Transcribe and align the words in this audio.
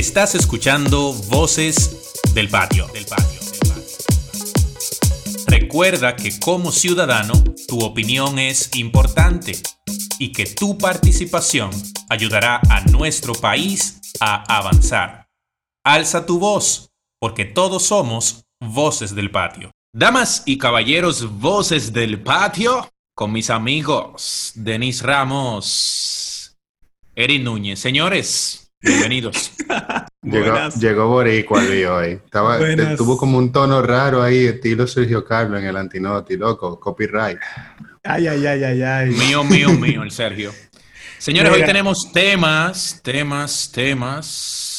Estás 0.00 0.34
escuchando 0.34 1.12
Voces 1.28 2.14
del 2.32 2.48
Patio. 2.48 2.86
Del 2.86 3.04
patio. 3.04 3.38
Recuerda 5.46 6.16
que 6.16 6.40
como 6.40 6.72
ciudadano, 6.72 7.34
tu 7.68 7.80
opinión 7.80 8.38
es 8.38 8.70
importante 8.76 9.60
y 10.18 10.32
que 10.32 10.46
tu 10.46 10.78
participación 10.78 11.70
ayudará 12.08 12.62
a 12.70 12.80
nuestro 12.86 13.34
país 13.34 14.00
a 14.20 14.42
avanzar. 14.56 15.28
Alza 15.84 16.24
tu 16.24 16.38
voz, 16.38 16.88
porque 17.20 17.44
todos 17.44 17.82
somos 17.82 18.46
voces 18.58 19.14
del 19.14 19.30
patio. 19.30 19.70
Damas 19.94 20.44
y 20.46 20.56
caballeros, 20.56 21.30
voces 21.40 21.92
del 21.92 22.22
patio, 22.22 22.90
con 23.14 23.32
mis 23.32 23.50
amigos 23.50 24.52
Denis 24.54 25.02
Ramos, 25.02 26.56
Eric 27.14 27.42
Núñez. 27.42 27.78
Señores, 27.78 28.59
bienvenidos. 28.80 29.52
llegó, 30.22 30.68
llegó 30.80 31.08
Boricua 31.08 31.64
el 31.64 31.86
hoy. 31.86 32.08
Estaba, 32.24 32.58
tuvo 32.96 33.16
como 33.16 33.38
un 33.38 33.52
tono 33.52 33.82
raro 33.82 34.22
ahí, 34.22 34.46
estilo 34.46 34.86
Sergio 34.86 35.24
Carlos 35.24 35.60
en 35.60 35.66
el 35.66 35.76
Antinoti, 35.76 36.36
loco, 36.36 36.78
copyright. 36.78 37.38
Ay, 38.02 38.26
ay, 38.26 38.46
ay, 38.46 38.64
ay, 38.64 38.82
ay. 38.82 39.10
Mío, 39.10 39.44
mío, 39.44 39.70
mío, 39.70 40.02
el 40.02 40.10
Sergio. 40.10 40.52
Señores, 41.18 41.52
hoy 41.52 41.64
tenemos 41.64 42.12
temas, 42.12 43.00
temas, 43.02 43.70
temas 43.72 44.70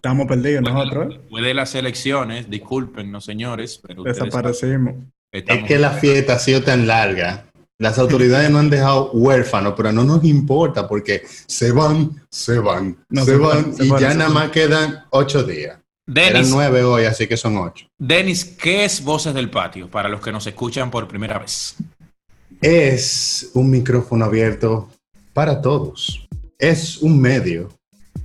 Estamos 0.00 0.26
perdidos 0.28 0.62
nosotros. 0.62 1.08
Después 1.10 1.44
de 1.44 1.52
las 1.52 1.74
elecciones, 1.74 2.48
discúlpenos, 2.48 3.22
señores, 3.22 3.78
pero 3.86 4.02
desaparecemos. 4.02 4.94
Es 5.30 5.64
que 5.64 5.78
la 5.78 5.90
fiesta 5.90 6.36
ha 6.36 6.38
sido 6.38 6.62
tan 6.62 6.86
larga. 6.86 7.49
Las 7.80 7.98
autoridades 7.98 8.50
no 8.50 8.58
han 8.58 8.68
dejado 8.68 9.10
huérfanos, 9.12 9.72
pero 9.74 9.90
no 9.90 10.04
nos 10.04 10.22
importa 10.22 10.86
porque 10.86 11.22
se 11.46 11.72
van, 11.72 12.10
se 12.28 12.58
van, 12.58 12.98
se, 13.24 13.36
van, 13.38 13.74
y 13.80 13.88
ya 13.98 14.12
nada 14.12 14.28
más 14.28 14.50
quedan 14.50 15.06
ocho 15.08 15.42
días. 15.42 15.78
Eran 16.14 16.50
nueve 16.50 16.82
hoy, 16.82 17.06
así 17.06 17.26
que 17.26 17.38
son 17.38 17.56
ocho. 17.56 17.86
Denis, 17.96 18.44
¿qué 18.44 18.84
es 18.84 19.02
Voces 19.02 19.32
del 19.32 19.48
Patio 19.48 19.90
para 19.90 20.10
los 20.10 20.20
que 20.20 20.30
nos 20.30 20.46
escuchan 20.46 20.90
por 20.90 21.08
primera 21.08 21.38
vez? 21.38 21.76
Es 22.60 23.50
un 23.54 23.70
micrófono 23.70 24.26
abierto 24.26 24.90
para 25.32 25.62
todos. 25.62 26.28
Es 26.58 26.98
un 26.98 27.18
medio 27.18 27.70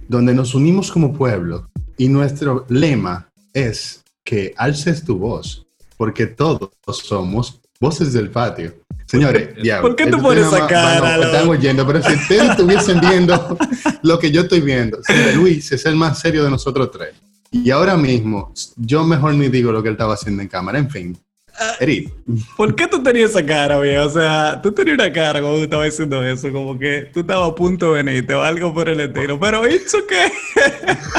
donde 0.09 0.33
nos 0.33 0.53
unimos 0.53 0.91
como 0.91 1.13
pueblo 1.13 1.69
y 1.95 2.09
nuestro 2.09 2.65
lema 2.67 3.29
es 3.53 4.03
que 4.25 4.53
alces 4.57 5.05
tu 5.05 5.17
voz, 5.17 5.65
porque 5.95 6.25
todos 6.25 6.71
somos 6.89 7.61
voces 7.79 8.11
del 8.11 8.29
patio. 8.29 8.73
Señores, 9.05 9.49
ya. 9.63 9.81
¿Por 9.81 9.95
qué 9.95 10.07
tú 10.07 10.21
pones 10.21 10.47
esa 10.47 10.67
cara? 10.67 11.23
están 11.23 11.47
oyendo, 11.47 11.85
pero 11.85 12.01
si 12.01 12.13
ustedes 12.13 12.49
estuviesen 12.51 12.99
viendo 12.99 13.57
lo 14.01 14.19
que 14.19 14.31
yo 14.31 14.41
estoy 14.41 14.61
viendo, 14.61 14.99
Luis 15.35 15.71
es 15.71 15.85
el 15.85 15.95
más 15.95 16.19
serio 16.19 16.43
de 16.43 16.49
nosotros 16.49 16.89
tres. 16.91 17.13
Y 17.51 17.71
ahora 17.71 17.95
mismo, 17.95 18.51
yo 18.75 19.03
mejor 19.03 19.35
ni 19.35 19.47
digo 19.47 19.71
lo 19.71 19.81
que 19.81 19.89
él 19.89 19.93
estaba 19.93 20.15
haciendo 20.15 20.41
en 20.41 20.47
cámara, 20.47 20.77
en 20.77 20.89
fin. 20.89 21.17
Eric. 21.79 22.11
¿Por 22.57 22.75
qué 22.75 22.87
tú 22.87 23.01
tenías 23.01 23.31
esa 23.31 23.45
cara, 23.45 23.79
viejo? 23.79 24.05
O 24.05 24.09
sea, 24.09 24.59
tú 24.61 24.71
tenías 24.71 24.95
una 24.95 25.11
cara 25.11 25.39
cuando 25.39 25.57
tú 25.57 25.63
estabas 25.63 25.89
haciendo 25.89 26.23
eso, 26.23 26.51
como 26.51 26.77
que 26.77 27.09
tú 27.13 27.21
estabas 27.21 27.49
a 27.49 27.55
punto 27.55 27.93
de 27.93 28.03
venirte 28.03 28.33
o 28.33 28.41
algo 28.41 28.73
por 28.73 28.89
el 28.89 28.99
estilo. 28.99 29.39
Pero, 29.39 29.65
¿eso 29.65 29.99
qué? 30.07 30.31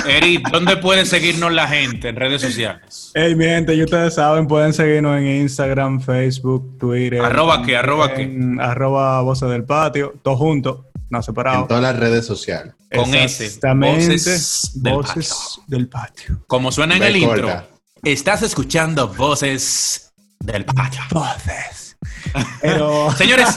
Eric, 0.17 0.49
¿dónde 0.51 0.77
pueden 0.77 1.07
seguirnos 1.07 1.53
la 1.53 1.69
gente 1.69 2.09
en 2.09 2.17
redes 2.17 2.43
sociales? 2.43 3.13
Hey, 3.15 3.35
mi 3.35 3.45
gente, 3.45 3.75
y 3.75 3.83
ustedes 3.83 4.15
saben, 4.15 4.47
pueden 4.47 4.73
seguirnos 4.73 5.17
en 5.19 5.27
Instagram, 5.27 6.01
Facebook, 6.01 6.79
Twitter. 6.79 7.23
¿Arroba 7.23 7.63
qué? 7.65 7.77
¿Arroba 7.77 8.15
qué? 8.15 8.57
Arroba 8.61 9.21
Voces 9.23 9.49
del 9.49 9.65
Patio, 9.65 10.15
todos 10.23 10.39
juntos, 10.39 10.81
no 11.09 11.23
separados. 11.23 11.63
En 11.63 11.69
todas 11.69 11.83
las 11.83 11.99
redes 11.99 12.27
sociales. 12.27 12.75
Con 12.95 13.15
ese. 13.15 13.45
Voces, 13.75 14.73
del, 14.75 14.93
voces 14.93 15.29
patio. 15.29 15.65
del 15.67 15.89
Patio. 15.89 16.45
Como 16.47 16.71
suena 16.73 16.97
en 16.97 17.03
el 17.03 17.17
intro, 17.17 17.51
estás 18.03 18.43
escuchando 18.43 19.09
Voces 19.09 20.06
del 20.41 20.65
patio. 20.65 21.01
Pero... 22.61 23.11
Señores, 23.17 23.57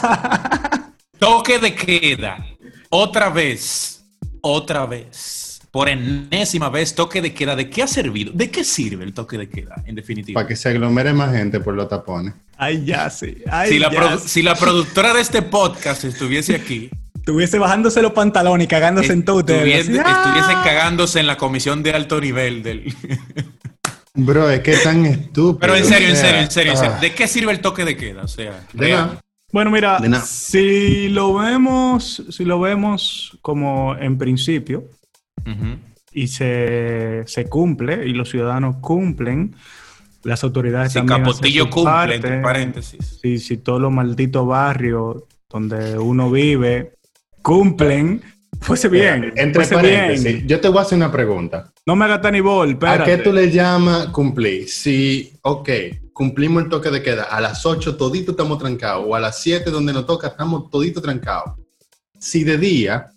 toque 1.20 1.60
de 1.60 1.76
queda. 1.76 2.46
Otra 2.90 3.30
vez, 3.30 4.04
otra 4.42 4.86
vez, 4.86 5.62
por 5.72 5.90
enésima 5.90 6.70
vez, 6.70 6.96
toque 6.96 7.22
de 7.22 7.34
queda. 7.34 7.56
¿De 7.56 7.70
qué 7.70 7.84
ha 7.84 7.88
servido? 7.88 8.32
¿De 8.34 8.50
qué 8.50 8.64
sirve 8.64 9.04
el 9.04 9.14
toque 9.14 9.38
de 9.38 9.50
queda, 9.50 9.76
en 9.86 9.96
definitiva? 9.96 10.40
Para 10.40 10.48
que 10.48 10.56
se 10.56 10.70
aglomere 10.70 11.14
más 11.14 11.36
gente 11.36 11.60
por 11.60 11.76
los 11.76 11.88
tapones. 11.88 12.34
Ay, 12.58 12.84
ya 12.84 13.10
sí. 13.10 13.38
si, 13.68 13.80
la 13.80 14.18
si 14.18 14.42
la 14.42 14.56
productora 14.56 15.14
de 15.14 15.22
este 15.22 15.42
podcast 15.42 16.04
estuviese 16.04 16.56
aquí, 16.56 16.90
estuviese 17.16 17.60
bajándose 17.60 18.02
los 18.02 18.12
pantalones 18.14 18.66
y 18.66 18.68
cagándose 18.68 19.14
en 19.14 19.24
todo 19.24 19.40
Estuviese, 19.42 19.92
estuviese 19.94 20.54
cagándose 20.64 21.20
en 21.20 21.28
la 21.28 21.38
comisión 21.38 21.84
de 21.84 21.92
alto 21.92 22.20
nivel 22.20 22.64
del. 22.64 22.94
Bro, 24.26 24.50
es 24.50 24.62
que 24.62 24.72
es 24.72 24.84
tan 24.84 25.06
estúpido. 25.06 25.60
Pero 25.60 25.76
en 25.76 25.86
serio, 25.86 26.10
en 26.10 26.16
serio, 26.16 26.42
en 26.42 26.52
serio, 26.52 26.74
ah. 26.76 26.98
¿De 27.00 27.14
qué 27.14 27.28
sirve 27.28 27.52
el 27.52 27.62
toque 27.62 27.86
de 27.86 27.96
queda? 27.96 28.24
O 28.24 28.28
sea, 28.28 28.66
Bueno, 29.52 29.72
mira, 29.72 30.00
si 30.26 31.10
lo 31.10 31.34
vemos, 31.36 32.24
si 32.30 32.46
lo 32.46 32.60
vemos 32.60 33.38
como 33.42 33.96
en 33.96 34.18
principio 34.18 34.86
y 36.12 36.28
se, 36.28 37.26
cumple 37.50 38.08
y 38.08 38.14
los 38.14 38.30
ciudadanos 38.30 38.78
cumplen, 38.82 39.56
las 40.24 40.44
autoridades 40.44 40.92
si 40.92 41.00
también 41.00 41.24
Capotillo 41.24 41.70
cumple, 41.70 42.16
entre 42.16 42.42
paréntesis. 42.42 43.20
Si, 43.22 43.40
si 43.40 43.58
todos 43.58 43.80
los 43.80 43.92
malditos 43.92 44.46
barrios 44.46 45.24
donde 45.50 45.98
uno 45.98 46.30
vive 46.30 46.94
cumplen, 47.42 48.22
Fuese 48.62 48.88
bien. 48.90 49.34
Entre 49.36 49.66
paréntesis, 49.66 50.46
yo 50.46 50.60
te 50.60 50.68
voy 50.68 50.80
a 50.80 50.82
hacer 50.82 50.98
una 50.98 51.12
pregunta. 51.12 51.72
No 51.86 51.96
me 51.96 52.06
hagas 52.06 52.32
ni 52.32 52.42
bol, 52.42 52.78
¿A 52.82 53.04
qué 53.04 53.18
tú 53.18 53.32
le 53.32 53.50
llamas 53.50 54.08
cumplir? 54.08 54.68
Si, 54.70 55.34
ok, 55.42 55.70
cumplimos 56.14 56.64
el 56.64 56.70
toque 56.70 56.90
de 56.90 57.02
queda, 57.02 57.24
a 57.24 57.42
las 57.42 57.66
8 57.66 57.96
todito 57.96 58.32
estamos 58.32 58.60
trancados, 58.60 59.06
o 59.08 59.16
a 59.16 59.20
las 59.20 59.42
7 59.42 59.72
donde 59.72 59.94
nos 59.94 60.06
toca 60.06 60.28
estamos 60.28 60.70
todito 60.70 61.02
trancados. 61.02 61.54
Si 62.20 62.44
de 62.44 62.58
día 62.58 63.10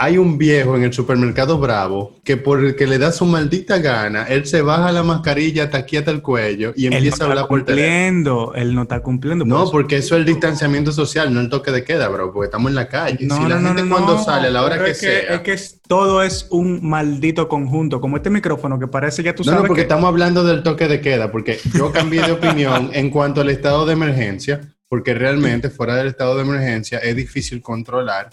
hay 0.00 0.16
un 0.16 0.38
viejo 0.38 0.76
en 0.76 0.84
el 0.84 0.92
supermercado 0.92 1.58
Bravo 1.58 2.14
que 2.22 2.36
por 2.36 2.64
el 2.64 2.76
que 2.76 2.86
le 2.86 2.98
da 2.98 3.10
su 3.10 3.26
maldita 3.26 3.78
gana, 3.78 4.22
él 4.24 4.46
se 4.46 4.62
baja 4.62 4.92
la 4.92 5.02
mascarilla 5.02 5.64
hasta 5.64 5.78
aquí 5.78 5.96
hasta 5.96 6.12
el 6.12 6.22
cuello 6.22 6.72
y 6.76 6.86
empieza 6.86 7.24
a 7.24 7.26
hablar 7.26 7.48
por 7.48 7.64
teléfono. 7.64 8.54
Él 8.54 8.76
no 8.76 8.82
está 8.82 9.00
cumpliendo. 9.00 9.44
No, 9.44 9.68
porque 9.72 9.96
eso 9.96 10.14
es 10.14 10.20
el 10.20 10.24
distanciamiento 10.24 10.92
social, 10.92 11.34
no 11.34 11.40
el 11.40 11.48
toque 11.48 11.72
de 11.72 11.82
queda, 11.82 12.08
bro, 12.08 12.32
porque 12.32 12.46
estamos 12.46 12.70
en 12.70 12.76
la 12.76 12.88
calle. 12.88 13.26
No, 13.26 13.38
si 13.38 13.48
la 13.48 13.60
gente 13.60 13.88
cuando 13.88 14.22
sale, 14.22 14.46
a 14.46 14.50
la 14.50 14.62
hora 14.62 14.84
que, 14.84 14.94
sea. 14.94 15.34
Es 15.34 15.40
que 15.40 15.56
todo 15.88 16.22
es 16.22 16.46
un 16.50 16.88
maldito 16.88 17.48
conjunto, 17.48 18.00
como 18.00 18.18
este 18.18 18.30
micrófono 18.30 18.78
que 18.78 18.86
parece 18.86 19.24
ya 19.24 19.34
tú 19.34 19.42
sabes. 19.42 19.62
No, 19.62 19.66
porque 19.66 19.82
estamos 19.82 20.06
hablando 20.06 20.44
del 20.44 20.62
toque 20.62 20.86
de 20.86 21.00
queda, 21.00 21.32
porque 21.32 21.58
yo 21.74 21.90
cambié 21.90 22.22
de 22.22 22.32
opinión 22.32 22.90
en 22.94 23.10
cuanto 23.10 23.40
al 23.40 23.50
estado 23.50 23.84
de 23.84 23.94
emergencia, 23.94 24.60
porque 24.88 25.12
realmente 25.14 25.70
fuera 25.70 25.96
del 25.96 26.06
estado 26.06 26.36
de 26.36 26.42
emergencia 26.42 26.98
es 26.98 27.16
difícil 27.16 27.60
controlar 27.60 28.30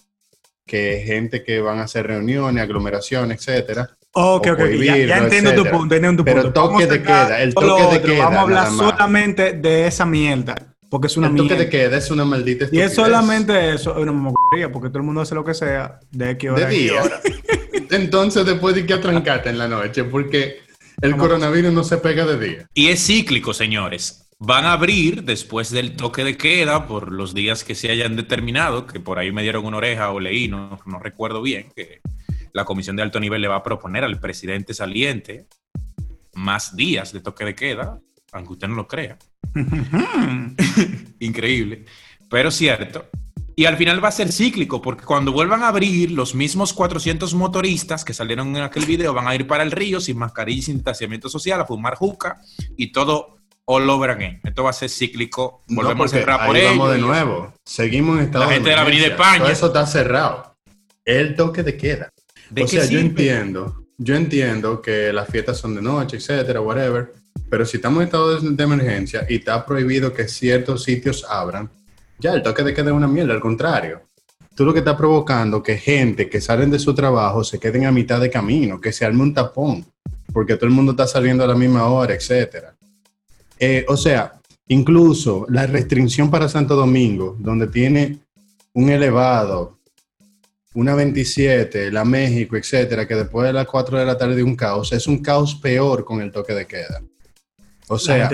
que 0.66 1.04
gente 1.06 1.44
que 1.44 1.60
van 1.62 1.80
a 1.80 1.84
hacer 1.84 2.08
reuniones, 2.08 2.64
aglomeraciones, 2.64 3.40
etcétera. 3.40 3.90
Ok, 4.14 4.48
ok, 4.54 4.60
ya, 4.82 5.18
entiendo 5.18 5.54
tu 5.54 5.66
punto, 5.66 5.96
entiendo 5.96 6.24
tu 6.24 6.26
punto. 6.26 6.42
Pero 6.42 6.54
toque 6.54 6.88
de 6.88 7.02
queda, 7.02 7.42
el 7.42 7.54
toque 7.54 7.96
de 7.96 8.02
queda. 8.02 8.24
Vamos 8.26 8.38
a 8.38 8.42
hablar 8.42 8.72
solamente 8.72 9.54
de 9.54 9.88
esa 9.88 10.06
mierda. 10.06 10.56
Porque 10.90 11.08
es 11.08 11.18
una 11.18 11.28
el 11.28 11.36
toque 11.36 11.56
de 11.56 11.70
queda 11.70 11.98
es 11.98 12.10
una 12.10 12.24
maldita 12.24 12.66
estupidez. 12.66 12.88
Y 12.88 12.92
es 12.92 12.96
solamente 12.96 13.74
eso, 13.74 13.94
una 14.00 14.12
moquería, 14.12 14.72
porque 14.72 14.90
todo 14.90 15.00
el 15.00 15.04
mundo 15.04 15.22
hace 15.22 15.36
lo 15.36 15.44
que 15.44 15.54
sea 15.54 16.00
de 16.12 16.38
qué 16.38 16.50
hora. 16.50 16.68
De 16.68 16.76
día. 16.76 17.02
Entonces, 17.92 18.46
después 18.46 18.76
de 18.76 18.86
que 18.86 18.94
atrancate 18.94 19.50
en 19.50 19.58
la 19.58 19.68
noche, 19.68 20.06
porque 20.06 20.60
el 21.02 21.18
coronavirus 21.18 21.74
no 21.74 21.84
se 21.84 21.98
pega 21.98 22.26
de 22.26 22.40
día. 22.40 22.70
Y 22.74 22.88
es 22.88 23.06
cíclico, 23.06 23.54
señores. 23.54 24.25
Van 24.46 24.66
a 24.66 24.74
abrir 24.74 25.24
después 25.24 25.72
del 25.72 25.96
toque 25.96 26.24
de 26.24 26.38
queda 26.38 26.86
por 26.86 27.12
los 27.12 27.34
días 27.34 27.64
que 27.64 27.74
se 27.74 27.90
hayan 27.90 28.16
determinado, 28.16 28.86
que 28.86 29.00
por 29.00 29.18
ahí 29.18 29.32
me 29.32 29.42
dieron 29.42 29.66
una 29.66 29.78
oreja 29.78 30.12
o 30.12 30.20
leí, 30.20 30.48
no, 30.48 30.80
no 30.86 31.00
recuerdo 31.00 31.42
bien, 31.42 31.72
que 31.76 32.00
la 32.54 32.64
comisión 32.64 32.96
de 32.96 33.02
alto 33.02 33.20
nivel 33.20 33.42
le 33.42 33.48
va 33.48 33.56
a 33.56 33.64
proponer 33.64 34.04
al 34.04 34.20
presidente 34.20 34.76
saliente 34.76 35.48
más 36.36 36.76
días 36.76 37.12
de 37.12 37.22
toque 37.22 37.44
de 37.44 37.56
queda, 37.56 38.00
aunque 38.34 38.54
usted 38.54 38.68
no 38.68 38.76
lo 38.76 38.88
crea. 38.88 39.18
Increíble, 41.20 41.86
pero 42.30 42.52
cierto. 42.52 43.10
Y 43.56 43.66
al 43.66 43.78
final 43.78 44.04
va 44.04 44.10
a 44.10 44.12
ser 44.12 44.32
cíclico, 44.32 44.80
porque 44.80 45.06
cuando 45.06 45.32
vuelvan 45.32 45.64
a 45.64 45.70
abrir, 45.70 46.12
los 46.12 46.36
mismos 46.36 46.72
400 46.74 47.34
motoristas 47.34 48.06
que 48.06 48.14
salieron 48.14 48.56
en 48.56 48.62
aquel 48.62 48.86
video 48.86 49.12
van 49.12 49.28
a 49.28 49.34
ir 49.34 49.48
para 49.48 49.64
el 49.64 49.72
río 49.72 50.00
sin 50.00 50.20
mascarilla 50.20 50.60
y 50.60 50.62
sin 50.62 50.76
distanciamiento 50.76 51.30
social, 51.30 51.62
a 51.62 51.66
fumar 51.66 51.96
juca 51.96 52.40
y 52.78 52.92
todo 52.92 53.35
all 53.66 53.90
over 53.90 54.10
again. 54.12 54.40
Esto 54.44 54.64
va 54.64 54.70
a 54.70 54.74
ser 54.74 54.90
cíclico. 54.90 55.62
Volvemos 55.68 56.14
a 56.14 56.18
cerrar 56.18 56.46
por 56.46 56.56
ahí 56.56 56.66
Vamos 56.66 56.92
de 56.92 57.00
nuevo. 57.00 57.54
Seguimos 57.66 58.18
en 58.18 58.26
Estados 58.26 58.48
La 58.48 58.54
gente 58.54 58.70
de 58.70 58.76
la 58.76 58.82
Avenida 58.84 59.08
España. 59.08 59.40
Todo 59.40 59.52
eso 59.52 59.68
está 59.68 59.86
cerrado. 59.86 60.56
El 61.04 61.36
toque 61.36 61.64
de 61.64 61.78
queda. 61.78 62.10
o 62.60 62.68
sea, 62.68 62.86
yo 62.86 63.00
entiendo, 63.00 63.86
yo 63.98 64.16
entiendo 64.16 64.82
que 64.82 65.12
las 65.14 65.28
fiestas 65.30 65.58
son 65.58 65.76
de 65.76 65.82
noche, 65.82 66.18
etcétera, 66.18 66.62
whatever. 66.62 67.14
Pero 67.50 67.66
si 67.66 67.78
estamos 67.78 68.02
en 68.02 68.06
estado 68.06 68.40
de, 68.40 68.64
emergencia 68.64 69.26
y 69.30 69.36
está 69.36 69.66
prohibido 69.66 70.14
que 70.14 70.28
ciertos 70.28 70.84
sitios 70.84 71.26
abran, 71.30 71.70
ya 72.18 72.34
el 72.34 72.42
toque 72.42 72.64
de 72.64 72.74
queda 72.74 72.90
es 72.90 72.96
una 72.96 73.08
mierda, 73.08 73.34
al 73.34 73.40
contrario. 73.40 74.02
tú 74.56 74.66
lo 74.66 74.74
que 74.74 74.80
estás 74.80 74.96
provocando 74.96 75.62
que 75.62 75.78
gente 75.78 76.30
que 76.30 76.42
salen 76.42 76.72
de 76.72 76.80
su 76.80 76.96
trabajo 76.96 77.44
se 77.44 77.60
queden 77.60 77.86
a 77.86 77.92
mitad 77.92 78.20
de 78.20 78.30
camino, 78.32 78.80
que 78.80 78.92
se 78.92 79.06
arme 79.06 79.22
un 79.22 79.34
tapón, 79.34 79.86
porque 80.34 80.56
todo 80.56 80.66
el 80.66 80.72
mundo 80.72 80.94
está 80.94 81.06
saliendo 81.06 81.44
a 81.44 81.48
la 81.48 81.56
misma 81.56 81.86
hora, 81.86 82.16
etcétera. 82.16 82.75
Eh, 83.60 83.86
o 83.88 83.98
sea, 83.98 84.40
incluso 84.68 85.46
la 85.50 85.66
restricción 85.68 86.30
para 86.30 86.50
Santo 86.50 86.76
Domingo, 86.76 87.36
donde 87.40 87.68
tiene 87.68 88.20
un 88.74 88.90
elevado, 88.90 89.80
una 90.74 90.94
27, 90.94 91.92
la 91.92 92.04
México, 92.04 92.58
etcétera, 92.58 93.08
que 93.08 93.16
después 93.16 93.48
de 93.48 93.54
las 93.54 93.66
4 93.66 93.98
de 93.98 94.06
la 94.06 94.18
tarde 94.18 94.36
de 94.36 94.44
un 94.44 94.56
caos, 94.56 94.92
es 94.92 95.08
un 95.08 95.20
caos 95.20 95.56
peor 95.56 96.04
con 96.04 96.22
el 96.22 96.32
toque 96.32 96.54
de 96.54 96.68
queda. 96.68 97.02
O 97.88 97.98
sea, 97.98 98.30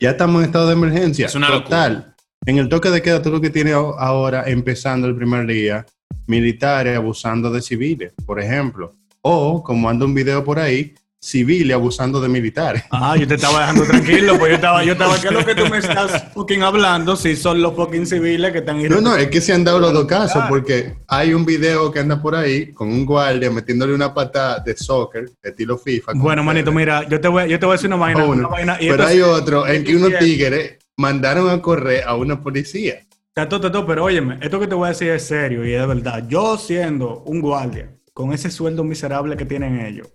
ya 0.00 0.10
estamos 0.10 0.40
en 0.40 0.46
estado 0.46 0.68
de 0.68 0.72
emergencia. 0.72 1.26
Es 1.26 1.34
una 1.34 1.48
Total. 1.48 2.14
En 2.46 2.58
el 2.58 2.68
toque 2.68 2.90
de 2.90 3.02
queda, 3.02 3.20
todo 3.20 3.34
lo 3.34 3.40
que 3.40 3.50
tiene 3.50 3.72
ahora, 3.72 4.44
empezando 4.46 5.08
el 5.08 5.16
primer 5.16 5.46
día, 5.46 5.84
militares 6.26 6.96
abusando 6.96 7.50
de 7.50 7.60
civiles, 7.60 8.12
por 8.24 8.40
ejemplo. 8.40 8.94
O, 9.20 9.62
como 9.62 9.88
anda 9.88 10.06
un 10.06 10.14
video 10.14 10.44
por 10.44 10.60
ahí, 10.60 10.94
civiles 11.26 11.74
abusando 11.74 12.20
de 12.20 12.28
militares. 12.28 12.84
Ah, 12.98 13.14
yo 13.16 13.26
te 13.26 13.34
estaba 13.34 13.60
dejando 13.60 13.84
tranquilo, 13.84 14.38
pues 14.38 14.50
yo 14.50 14.54
estaba, 14.54 14.82
yo 14.82 14.92
estaba, 14.92 15.20
¿qué 15.20 15.26
es 15.28 15.32
lo 15.32 15.44
que 15.44 15.54
tú 15.54 15.66
me 15.70 15.78
estás 15.78 16.24
fucking 16.34 16.62
hablando? 16.62 17.14
Si 17.14 17.36
son 17.36 17.60
los 17.60 17.74
fucking 17.74 18.06
civiles 18.06 18.52
que 18.52 18.58
están... 18.58 18.82
No, 18.88 19.00
no, 19.00 19.16
es 19.16 19.28
que 19.28 19.40
se 19.40 19.52
han 19.52 19.62
dado 19.62 19.78
los 19.78 19.92
dos 19.92 20.06
casos, 20.06 20.44
porque 20.48 20.94
hay 21.06 21.34
un 21.34 21.44
video 21.44 21.92
que 21.92 22.00
anda 22.00 22.20
por 22.20 22.34
ahí 22.34 22.72
con 22.72 22.88
un 22.88 23.04
guardia 23.04 23.50
metiéndole 23.50 23.94
una 23.94 24.14
pata 24.14 24.60
de 24.60 24.76
soccer, 24.76 25.30
estilo 25.42 25.76
FIFA. 25.76 26.12
Bueno, 26.14 26.42
manito, 26.42 26.72
mira, 26.72 27.06
yo 27.06 27.20
te 27.20 27.28
voy, 27.28 27.48
yo 27.48 27.58
te 27.58 27.66
voy 27.66 27.74
a 27.74 27.76
decir 27.76 27.88
una 27.88 27.96
vaina. 27.96 28.24
Una 28.24 28.48
vaina 28.48 28.78
pero 28.80 29.06
hay 29.06 29.20
otro 29.20 29.66
en 29.66 29.84
que 29.84 29.94
unos 29.94 30.18
tigres 30.18 30.78
mandaron 30.96 31.50
a 31.50 31.60
correr 31.60 32.02
a 32.04 32.16
una 32.16 32.40
policía. 32.40 33.06
Tato, 33.34 33.60
tato, 33.60 33.84
pero 33.86 34.04
óyeme, 34.04 34.38
esto 34.40 34.58
que 34.58 34.66
te 34.66 34.74
voy 34.74 34.86
a 34.86 34.88
decir 34.90 35.10
es 35.10 35.24
serio 35.24 35.66
y 35.66 35.74
es 35.74 35.80
de 35.80 35.86
verdad. 35.86 36.26
Yo 36.26 36.56
siendo 36.56 37.22
un 37.26 37.40
guardia, 37.40 37.90
con 38.14 38.32
ese 38.32 38.50
sueldo 38.50 38.82
miserable 38.82 39.36
que 39.36 39.44
tienen 39.44 39.84
ellos, 39.84 40.08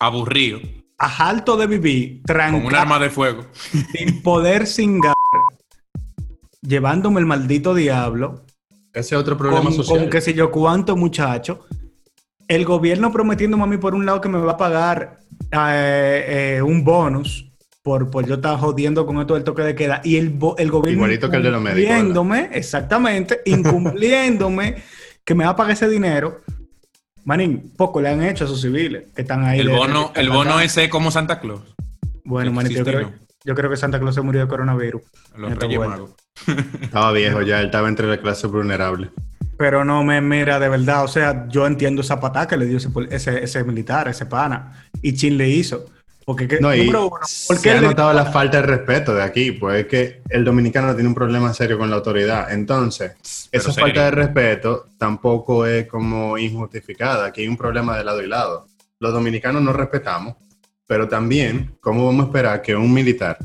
Aburrido. 0.00 0.60
A 0.98 1.28
alto 1.28 1.56
de 1.56 1.66
vivir, 1.66 2.22
tranquilo. 2.24 2.64
Con 2.64 2.74
un 2.74 2.74
arma 2.74 2.98
de 2.98 3.10
fuego. 3.10 3.44
Sin 3.92 4.22
poder 4.22 4.66
singar. 4.66 5.14
llevándome 6.60 7.20
el 7.20 7.26
maldito 7.26 7.74
diablo. 7.74 8.44
Ese 8.92 9.14
es 9.14 9.20
otro 9.20 9.36
problema 9.36 9.64
con, 9.64 9.74
social. 9.74 10.00
Con 10.00 10.10
qué 10.10 10.20
sé 10.20 10.34
yo 10.34 10.50
cuánto, 10.50 10.96
muchacho. 10.96 11.66
El 12.48 12.64
gobierno 12.64 13.12
prometiéndome 13.12 13.62
a 13.62 13.66
mí 13.66 13.76
por 13.76 13.94
un 13.94 14.06
lado 14.06 14.20
que 14.20 14.28
me 14.28 14.38
va 14.38 14.52
a 14.52 14.56
pagar 14.56 15.20
eh, 15.52 16.56
eh, 16.56 16.62
un 16.62 16.82
bonus 16.82 17.48
por, 17.82 18.10
por 18.10 18.26
yo 18.26 18.34
estar 18.34 18.58
jodiendo 18.58 19.06
con 19.06 19.20
esto 19.20 19.34
del 19.34 19.44
toque 19.44 19.62
de 19.62 19.74
queda. 19.74 20.00
Y 20.02 20.16
el, 20.16 20.38
el 20.58 20.70
gobierno 20.70 20.90
Igualito 20.90 21.30
que 21.30 21.36
el 21.36 21.42
de 21.42 21.50
los 21.50 21.62
médicos. 21.62 22.28
exactamente, 22.52 23.40
incumpliéndome 23.44 24.76
que 25.24 25.34
me 25.34 25.44
va 25.44 25.50
a 25.50 25.56
pagar 25.56 25.72
ese 25.72 25.88
dinero. 25.88 26.40
Manín, 27.28 27.74
poco 27.76 28.00
le 28.00 28.08
han 28.08 28.22
hecho 28.22 28.44
a 28.44 28.46
esos 28.46 28.62
civiles 28.62 29.04
que 29.14 29.20
están 29.20 29.44
ahí. 29.44 29.60
El 29.60 29.68
bono, 29.68 30.12
el 30.16 30.30
bono 30.30 30.60
ese 30.60 30.84
es 30.84 30.90
como 30.90 31.10
Santa 31.10 31.40
Claus. 31.40 31.60
Bueno, 32.24 32.52
manito, 32.52 32.78
yo 32.78 32.84
creo, 32.86 33.12
yo 33.44 33.54
creo, 33.54 33.68
que 33.68 33.76
Santa 33.76 34.00
Claus 34.00 34.14
se 34.14 34.22
murió 34.22 34.40
de 34.40 34.48
coronavirus. 34.48 35.02
estaba 36.80 37.12
viejo 37.12 37.42
ya, 37.42 37.60
él 37.60 37.66
estaba 37.66 37.86
entre 37.90 38.06
la 38.06 38.16
clase 38.16 38.46
vulnerable. 38.46 39.10
Pero 39.58 39.84
no 39.84 40.02
me 40.04 40.22
mira, 40.22 40.58
de 40.58 40.70
verdad, 40.70 41.04
o 41.04 41.08
sea, 41.08 41.46
yo 41.48 41.66
entiendo 41.66 42.00
esa 42.00 42.18
patada 42.18 42.48
que 42.48 42.56
le 42.56 42.64
dio 42.64 42.78
ese, 42.78 42.88
ese, 43.10 43.44
ese 43.44 43.62
militar, 43.62 44.08
ese 44.08 44.24
pana. 44.24 44.88
Y 45.02 45.12
Chin 45.12 45.36
le 45.36 45.50
hizo. 45.50 45.84
Porque, 46.28 46.58
no, 46.60 46.74
y 46.74 46.92
se 47.24 47.70
ha 47.70 47.80
notado 47.80 48.12
la 48.12 48.26
falta 48.26 48.58
de 48.60 48.66
respeto 48.66 49.14
de 49.14 49.22
aquí, 49.22 49.52
pues 49.52 49.80
es 49.80 49.86
que 49.86 50.20
el 50.28 50.44
dominicano 50.44 50.92
tiene 50.94 51.08
un 51.08 51.14
problema 51.14 51.54
serio 51.54 51.78
con 51.78 51.88
la 51.88 51.96
autoridad. 51.96 52.52
Entonces, 52.52 53.48
esa 53.50 53.72
falta 53.72 54.04
de 54.04 54.10
respeto 54.10 54.88
tampoco 54.98 55.64
es 55.64 55.86
como 55.86 56.36
injustificada. 56.36 57.24
Aquí 57.24 57.40
hay 57.40 57.48
un 57.48 57.56
problema 57.56 57.96
de 57.96 58.04
lado 58.04 58.22
y 58.22 58.26
lado. 58.26 58.66
Los 59.00 59.14
dominicanos 59.14 59.62
no 59.62 59.72
respetamos, 59.72 60.34
pero 60.86 61.08
también, 61.08 61.78
¿cómo 61.80 62.04
vamos 62.04 62.24
a 62.24 62.26
esperar 62.26 62.60
que 62.60 62.76
un 62.76 62.92
militar, 62.92 63.38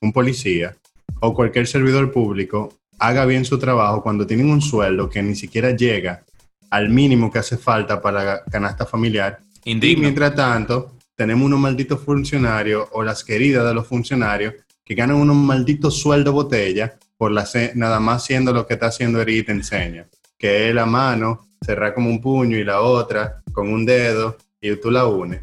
un 0.00 0.12
policía 0.12 0.74
o 1.20 1.32
cualquier 1.32 1.68
servidor 1.68 2.10
público 2.10 2.72
haga 2.98 3.26
bien 3.26 3.44
su 3.44 3.60
trabajo 3.60 4.02
cuando 4.02 4.26
tienen 4.26 4.50
un 4.50 4.60
sueldo 4.60 5.08
que 5.08 5.22
ni 5.22 5.36
siquiera 5.36 5.70
llega 5.70 6.24
al 6.68 6.88
mínimo 6.88 7.30
que 7.30 7.38
hace 7.38 7.56
falta 7.56 8.02
para 8.02 8.24
la 8.24 8.42
canasta 8.42 8.84
familiar? 8.86 9.38
Y 9.64 9.76
mientras 9.76 10.34
tanto, 10.34 10.93
tenemos 11.16 11.46
unos 11.46 11.60
malditos 11.60 12.00
funcionarios 12.00 12.88
o 12.92 13.02
las 13.02 13.24
queridas 13.24 13.66
de 13.66 13.74
los 13.74 13.86
funcionarios 13.86 14.54
que 14.84 14.94
ganan 14.94 15.16
unos 15.16 15.36
malditos 15.36 15.98
sueldo 15.98 16.32
botella 16.32 16.98
por 17.16 17.32
la 17.32 17.48
nada 17.74 18.00
más 18.00 18.24
siendo 18.24 18.52
lo 18.52 18.66
que 18.66 18.74
está 18.74 18.86
haciendo 18.86 19.20
Eri 19.20 19.42
te 19.42 19.52
enseña, 19.52 20.06
que 20.36 20.68
es 20.68 20.74
la 20.74 20.86
mano, 20.86 21.48
cerrar 21.64 21.94
como 21.94 22.10
un 22.10 22.20
puño 22.20 22.58
y 22.58 22.64
la 22.64 22.80
otra 22.80 23.42
con 23.52 23.72
un 23.72 23.86
dedo 23.86 24.36
y 24.60 24.74
tú 24.76 24.90
la 24.90 25.06
unes. 25.06 25.42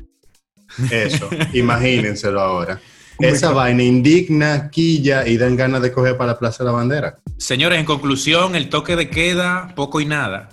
Eso, 0.91 1.29
imagínenselo 1.53 2.41
ahora. 2.41 2.79
Esa 3.19 3.51
vaina 3.51 3.83
indigna, 3.83 4.69
quilla 4.69 5.27
y 5.27 5.38
dan 5.38 5.56
ganas 5.56 5.81
de 5.81 5.91
coger 5.91 6.17
para 6.17 6.33
la 6.33 6.39
Plaza 6.39 6.63
de 6.63 6.69
la 6.69 6.75
Bandera. 6.75 7.17
Señores, 7.38 7.79
en 7.79 7.85
conclusión, 7.85 8.56
el 8.56 8.69
toque 8.69 8.95
de 8.95 9.09
queda, 9.09 9.74
poco 9.75 10.01
y 10.01 10.06
nada. 10.06 10.50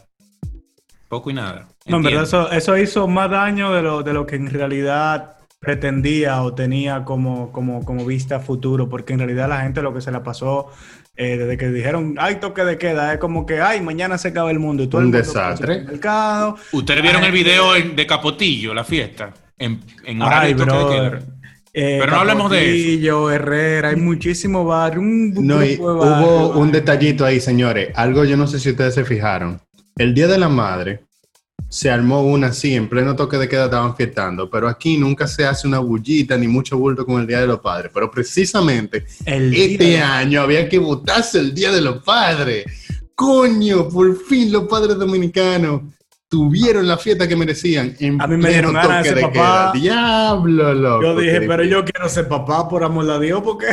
Poco 1.09 1.31
y 1.31 1.35
nada. 1.35 1.69
No, 1.89 1.97
en 1.99 2.03
verdad, 2.03 2.23
eso, 2.25 2.51
eso, 2.51 2.77
hizo 2.79 3.09
más 3.09 3.31
daño 3.31 3.73
de 3.73 3.83
lo, 3.83 4.03
de 4.03 4.13
lo 4.13 4.27
que 4.27 4.37
en 4.37 4.51
realidad 4.51 5.37
pretendía 5.61 6.43
o 6.43 6.55
tenía 6.55 7.05
como, 7.05 7.51
como, 7.53 7.85
como 7.85 8.05
vista 8.05 8.41
futuro, 8.41 8.89
porque 8.89 9.13
en 9.13 9.21
realidad 9.21 9.49
la 9.49 9.63
gente 9.63 9.83
lo 9.83 9.93
que 9.93 10.01
se 10.01 10.13
la 10.13 10.23
pasó 10.23 10.71
eh, 11.17 11.37
desde 11.37 11.57
que 11.57 11.69
dijeron, 11.71 12.15
hay 12.19 12.37
toque 12.37 12.65
de 12.65 12.79
queda, 12.79 13.13
es 13.13 13.19
como 13.19 13.45
que, 13.45 13.61
ay, 13.61 13.81
mañana 13.81 14.19
se 14.19 14.29
acaba 14.29 14.53
el 14.53 14.61
mundo. 14.61 14.85
Y 14.85 14.87
todo 14.87 15.01
Un 15.01 15.09
el 15.09 15.13
desastre. 15.13 15.83
mercado. 15.83 16.57
Ustedes 16.71 17.03
vieron 17.03 17.25
el 17.25 17.33
video 17.33 17.73
de 17.75 18.07
Capotillo, 18.07 18.73
la 18.73 18.85
fiesta, 18.85 19.35
en, 19.59 19.81
en 20.05 20.23
horario 20.23 20.57
de 20.57 20.65
toque 20.67 20.95
de 20.95 21.11
queda. 21.11 21.39
Eh, 21.75 21.99
Pero 22.01 22.13
no 22.13 22.19
hablemos 22.21 22.51
de 22.51 22.95
eso. 22.95 23.31
Herrera, 23.31 23.91
hay 23.91 23.97
muchísimo 23.97 24.65
barrio. 24.65 25.03
no, 25.03 25.57
hubo 25.57 26.59
un 26.59 26.73
detallito 26.73 27.25
ahí, 27.25 27.41
señores. 27.41 27.91
Algo 27.95 28.25
yo 28.25 28.37
no 28.37 28.47
sé 28.47 28.59
si 28.59 28.71
ustedes 28.71 28.95
se 28.95 29.05
fijaron. 29.05 29.61
El 29.97 30.15
Día 30.15 30.29
de 30.29 30.39
la 30.39 30.49
Madre, 30.49 31.01
se 31.69 31.91
armó 31.91 32.23
una 32.23 32.49
así, 32.49 32.75
en 32.75 32.89
pleno 32.89 33.15
toque 33.15 33.37
de 33.37 33.49
queda 33.49 33.67
estaban 33.67 33.95
fiestando, 33.95 34.49
pero 34.49 34.69
aquí 34.69 34.97
nunca 34.97 35.27
se 35.27 35.45
hace 35.45 35.67
una 35.67 35.79
bullita 35.79 36.37
ni 36.37 36.49
mucho 36.49 36.79
bulto 36.79 37.05
con 37.05 37.21
el 37.21 37.27
Día 37.27 37.41
de 37.41 37.47
los 37.47 37.61
Padres, 37.61 37.91
pero 37.93 38.11
precisamente 38.11 39.05
este 39.27 40.01
año 40.01 40.41
había 40.41 40.69
que 40.69 40.79
votarse 40.79 41.39
el 41.39 41.55
Día 41.55 41.71
de 41.71 41.81
los 41.81 42.03
Padres. 42.03 42.65
Coño, 43.15 43.89
por 43.89 44.17
fin 44.25 44.53
los 44.53 44.69
padres 44.69 44.97
dominicanos 44.97 45.83
tuvieron 46.29 46.87
la 46.87 46.97
fiesta 46.97 47.27
que 47.27 47.35
merecían 47.35 47.97
en 47.99 48.21
a 48.21 48.27
mí 48.27 48.37
me 48.37 48.51
dieron 48.51 48.75
ganas 48.75 49.05
de, 49.05 49.21
papá. 49.21 49.73
Diablo, 49.75 50.73
loco. 50.73 51.03
Yo 51.03 51.17
dije, 51.17 51.41
pero 51.43 51.65
yo 51.65 51.85
quiero 51.85 52.09
ser 52.09 52.29
papá 52.29 52.69
por 52.69 52.85
amor 52.85 53.11
a 53.11 53.19
Dios, 53.19 53.43
porque 53.43 53.67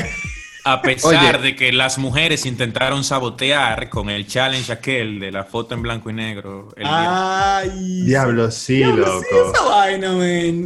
a 0.66 0.82
pesar 0.82 1.42
de 1.42 1.56
que 1.56 1.72
las 1.72 2.00
mujeres 2.00 2.46
intentaron 2.48 3.04
sabotear 3.04 3.88
con 3.88 4.10
el 4.10 4.26
challenge 4.26 4.72
aquel 4.72 5.20
de 5.20 5.32
la 5.32 5.44
foto 5.44 5.76
en 5.76 5.84
blanco 5.84 6.10
y 6.10 6.14
negro. 6.14 6.74
Ay, 6.84 8.02
diablo, 8.04 8.50
sí, 8.50 8.84
loco. 8.84 9.54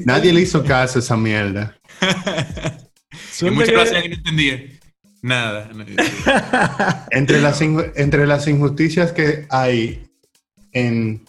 Nadie 0.05 0.31
le 0.31 0.41
hizo 0.41 0.63
caso 0.63 0.99
a 0.99 1.01
esa 1.01 1.17
mierda. 1.17 1.77
y 3.41 3.49
muchas 3.49 3.71
gracias 3.71 4.01
que 4.01 4.09
no 4.09 4.15
entendía. 4.15 4.63
Nada. 5.21 5.69
entre, 7.11 7.41
las 7.41 7.59
entre 7.61 8.25
las 8.25 8.47
injusticias 8.47 9.11
que 9.11 9.47
hay 9.49 10.07
en 10.71 11.25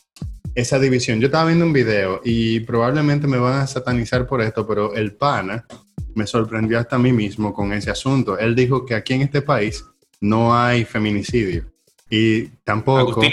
esa 0.54 0.78
división, 0.78 1.18
yo 1.18 1.26
estaba 1.26 1.46
viendo 1.46 1.64
un 1.64 1.72
video 1.72 2.20
y 2.24 2.60
probablemente 2.60 3.26
me 3.26 3.38
van 3.38 3.62
a 3.62 3.66
satanizar 3.66 4.28
por 4.28 4.42
esto, 4.42 4.64
pero 4.64 4.94
el 4.94 5.16
pana 5.16 5.66
me 6.14 6.26
sorprendió 6.26 6.78
hasta 6.78 6.96
a 6.96 6.98
mí 6.98 7.12
mismo 7.12 7.52
con 7.52 7.72
ese 7.72 7.90
asunto. 7.90 8.38
Él 8.38 8.54
dijo 8.54 8.84
que 8.84 8.94
aquí 8.94 9.14
en 9.14 9.22
este 9.22 9.42
país 9.42 9.84
no 10.20 10.54
hay 10.56 10.84
feminicidio. 10.84 11.64
Y 12.08 12.46
tampoco... 12.64 12.98
Agustín 12.98 13.32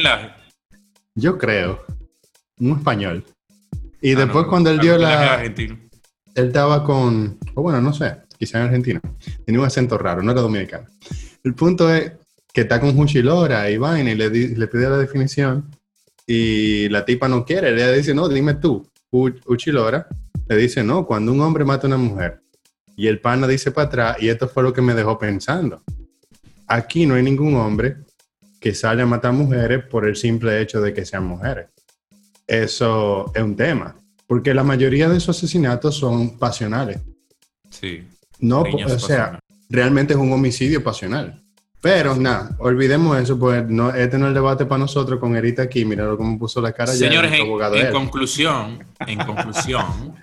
Yo 1.16 1.38
creo. 1.38 1.84
Un 2.60 2.78
español. 2.78 3.24
Y 4.02 4.14
ah, 4.14 4.20
después 4.20 4.46
cuando 4.48 4.70
él 4.70 4.80
dio 4.80 4.98
la... 4.98 5.44
Él 5.44 5.90
estaba 6.36 6.84
con... 6.84 7.38
O 7.56 7.62
bueno, 7.62 7.82
no 7.82 7.94
sé. 7.94 8.18
Quizá 8.38 8.60
en 8.60 8.66
Argentina. 8.66 9.02
Tenía 9.46 9.60
un 9.60 9.66
acento 9.66 9.98
raro, 9.98 10.22
no 10.22 10.32
era 10.32 10.42
dominicano. 10.42 10.88
El 11.44 11.56
punto 11.56 11.94
es 11.94 12.12
que 12.54 12.62
está 12.62 12.80
con 12.80 12.98
Huchilora 12.98 13.70
y 13.70 13.78
vaina 13.78 14.12
y 14.12 14.16
le, 14.16 14.30
le 14.30 14.68
pide 14.68 14.90
la 14.90 14.98
definición 14.98 15.72
y 16.28 16.90
la 16.90 17.06
tipa 17.06 17.28
no 17.28 17.46
quiere. 17.46 17.72
Le 17.72 17.98
dice, 17.98 18.14
no, 18.14 18.28
dime 18.30 18.56
tú. 18.56 18.88
Uchilora 19.10 20.08
le 20.48 20.58
dice, 20.58 20.84
no, 20.84 21.06
cuando 21.06 21.32
un 21.32 21.42
hombre 21.42 21.66
mata 21.66 21.88
a 21.88 21.90
una 21.90 21.98
mujer 21.98 22.42
y 22.98 23.08
el 23.08 23.22
pana 23.22 23.48
dice 23.48 23.72
para 23.72 23.88
atrás, 23.88 24.18
y 24.20 24.28
esto 24.28 24.50
fue 24.50 24.64
lo 24.64 24.74
que 24.74 24.82
me 24.82 24.96
dejó 24.96 25.20
pensando. 25.20 25.84
Aquí 26.66 27.06
no 27.06 27.14
hay 27.14 27.22
ningún 27.22 27.56
hombre 27.56 27.98
que 28.60 28.74
sale 28.74 29.04
a 29.04 29.06
matar 29.06 29.34
mujeres 29.34 29.86
por 29.86 30.08
el 30.08 30.16
simple 30.16 30.60
hecho 30.60 30.82
de 30.82 30.94
que 30.96 31.06
sean 31.06 31.24
mujeres. 31.24 31.68
Eso 32.48 33.32
es 33.36 33.44
un 33.44 33.56
tema, 33.56 33.96
porque 34.26 34.52
la 34.52 34.64
mayoría 34.64 35.08
de 35.08 35.18
esos 35.18 35.38
asesinatos 35.38 35.96
son 35.96 36.40
pasionales. 36.40 37.00
Sí. 37.70 38.04
No, 38.40 38.64
o 38.64 39.00
sea, 39.00 39.40
realmente 39.70 40.14
es 40.14 40.20
un 40.20 40.34
homicidio 40.34 40.84
pasional. 40.84 41.44
Pero 41.80 42.16
nada, 42.16 42.56
olvidemos 42.58 43.20
eso, 43.20 43.38
pues 43.38 43.64
no, 43.70 43.94
este 43.94 44.18
no 44.18 44.26
es 44.26 44.30
el 44.30 44.34
debate 44.34 44.66
para 44.66 44.80
nosotros 44.80 45.20
con 45.20 45.36
Erita 45.36 45.62
aquí, 45.62 45.86
mira 45.86 46.08
cómo 46.18 46.40
puso 46.40 46.60
la 46.60 46.74
cara 46.74 46.92
Señores, 46.92 47.30
ya. 47.30 47.38
Señores, 47.38 47.86
en, 47.86 47.94
conclusión, 47.94 48.86
en 49.06 49.20
conclusión, 49.20 50.16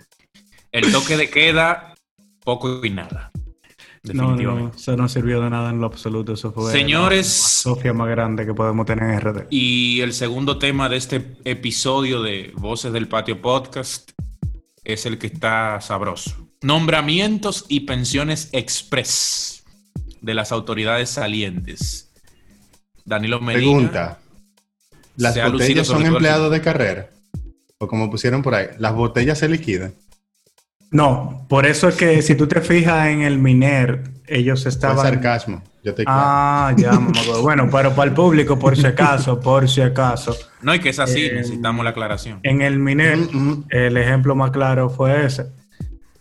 el 0.72 0.90
toque 0.90 1.16
de 1.16 1.30
queda, 1.30 1.93
poco 2.44 2.84
y 2.84 2.90
nada. 2.90 3.32
No, 4.12 4.36
no, 4.36 4.70
eso 4.76 4.96
no 4.98 5.08
sirvió 5.08 5.40
de 5.40 5.48
nada 5.48 5.70
en 5.70 5.80
lo 5.80 5.86
absoluto. 5.86 6.34
Eso 6.34 6.52
fue 6.52 6.70
Señores, 6.70 7.26
la 7.26 7.72
Sofía 7.72 7.94
más 7.94 8.08
grande 8.08 8.44
que 8.44 8.52
podemos 8.52 8.84
tener 8.84 9.10
en 9.10 9.20
RD. 9.20 9.46
Y 9.48 10.02
el 10.02 10.12
segundo 10.12 10.58
tema 10.58 10.90
de 10.90 10.98
este 10.98 11.38
episodio 11.44 12.22
de 12.22 12.52
Voces 12.54 12.92
del 12.92 13.08
Patio 13.08 13.40
Podcast 13.40 14.10
es 14.84 15.06
el 15.06 15.16
que 15.16 15.28
está 15.28 15.80
sabroso. 15.80 16.50
Nombramientos 16.60 17.64
y 17.68 17.80
pensiones 17.80 18.50
express 18.52 19.64
de 20.20 20.34
las 20.34 20.52
autoridades 20.52 21.08
salientes. 21.08 22.12
Danilo 23.06 23.40
Medina. 23.40 23.62
Pregunta. 23.62 24.18
¿Las 25.16 25.50
botellas 25.50 25.86
son 25.86 26.04
empleados 26.04 26.50
de 26.52 26.60
carrera? 26.60 27.10
O 27.78 27.88
como 27.88 28.10
pusieron 28.10 28.42
por 28.42 28.54
ahí, 28.54 28.66
¿las 28.78 28.94
botellas 28.94 29.38
se 29.38 29.48
liquidan? 29.48 29.94
No, 30.94 31.44
por 31.48 31.66
eso 31.66 31.88
es 31.88 31.96
que 31.96 32.22
si 32.22 32.36
tú 32.36 32.46
te 32.46 32.60
fijas 32.60 33.08
en 33.08 33.22
el 33.22 33.36
Miner, 33.36 34.12
ellos 34.28 34.64
estaban. 34.64 34.98
Fue 34.98 35.06
sarcasmo. 35.06 35.60
Yo 35.82 35.92
te 35.92 36.04
ah, 36.06 36.72
ya, 36.76 36.92
Bueno, 37.42 37.68
pero 37.68 37.92
para 37.96 38.08
el 38.08 38.14
público, 38.14 38.56
por 38.56 38.76
si 38.76 38.86
acaso, 38.86 39.40
por 39.40 39.68
si 39.68 39.80
acaso. 39.80 40.36
No, 40.62 40.72
y 40.72 40.78
que 40.78 40.90
es 40.90 41.00
así, 41.00 41.26
eh, 41.26 41.32
necesitamos 41.34 41.82
la 41.82 41.90
aclaración. 41.90 42.38
En 42.44 42.62
el 42.62 42.78
Miner, 42.78 43.16
mm, 43.16 43.36
mm. 43.36 43.64
el 43.70 43.96
ejemplo 43.96 44.36
más 44.36 44.52
claro 44.52 44.88
fue 44.88 45.26
ese. 45.26 45.46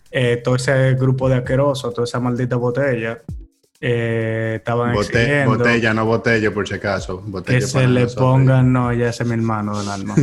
Eh, 0.09 0.41
todo 0.43 0.55
ese 0.55 0.95
grupo 0.95 1.29
de 1.29 1.35
asquerosos, 1.35 1.93
toda 1.93 2.05
esa 2.05 2.19
maldita 2.19 2.55
botella, 2.55 3.19
eh, 3.79 4.55
estaban 4.55 4.93
Bote 4.93 5.45
Botella, 5.45 5.93
no 5.93 6.05
botella, 6.05 6.51
por 6.51 6.67
si 6.67 6.73
acaso. 6.73 7.23
que 7.45 7.61
se 7.61 7.87
le 7.87 8.07
pongan, 8.07 8.73
no, 8.73 8.91
ya 8.91 9.09
ese 9.09 9.21
es 9.21 9.29
mi 9.29 9.35
hermano 9.35 9.77
del 9.77 9.89
alma. 9.89 10.15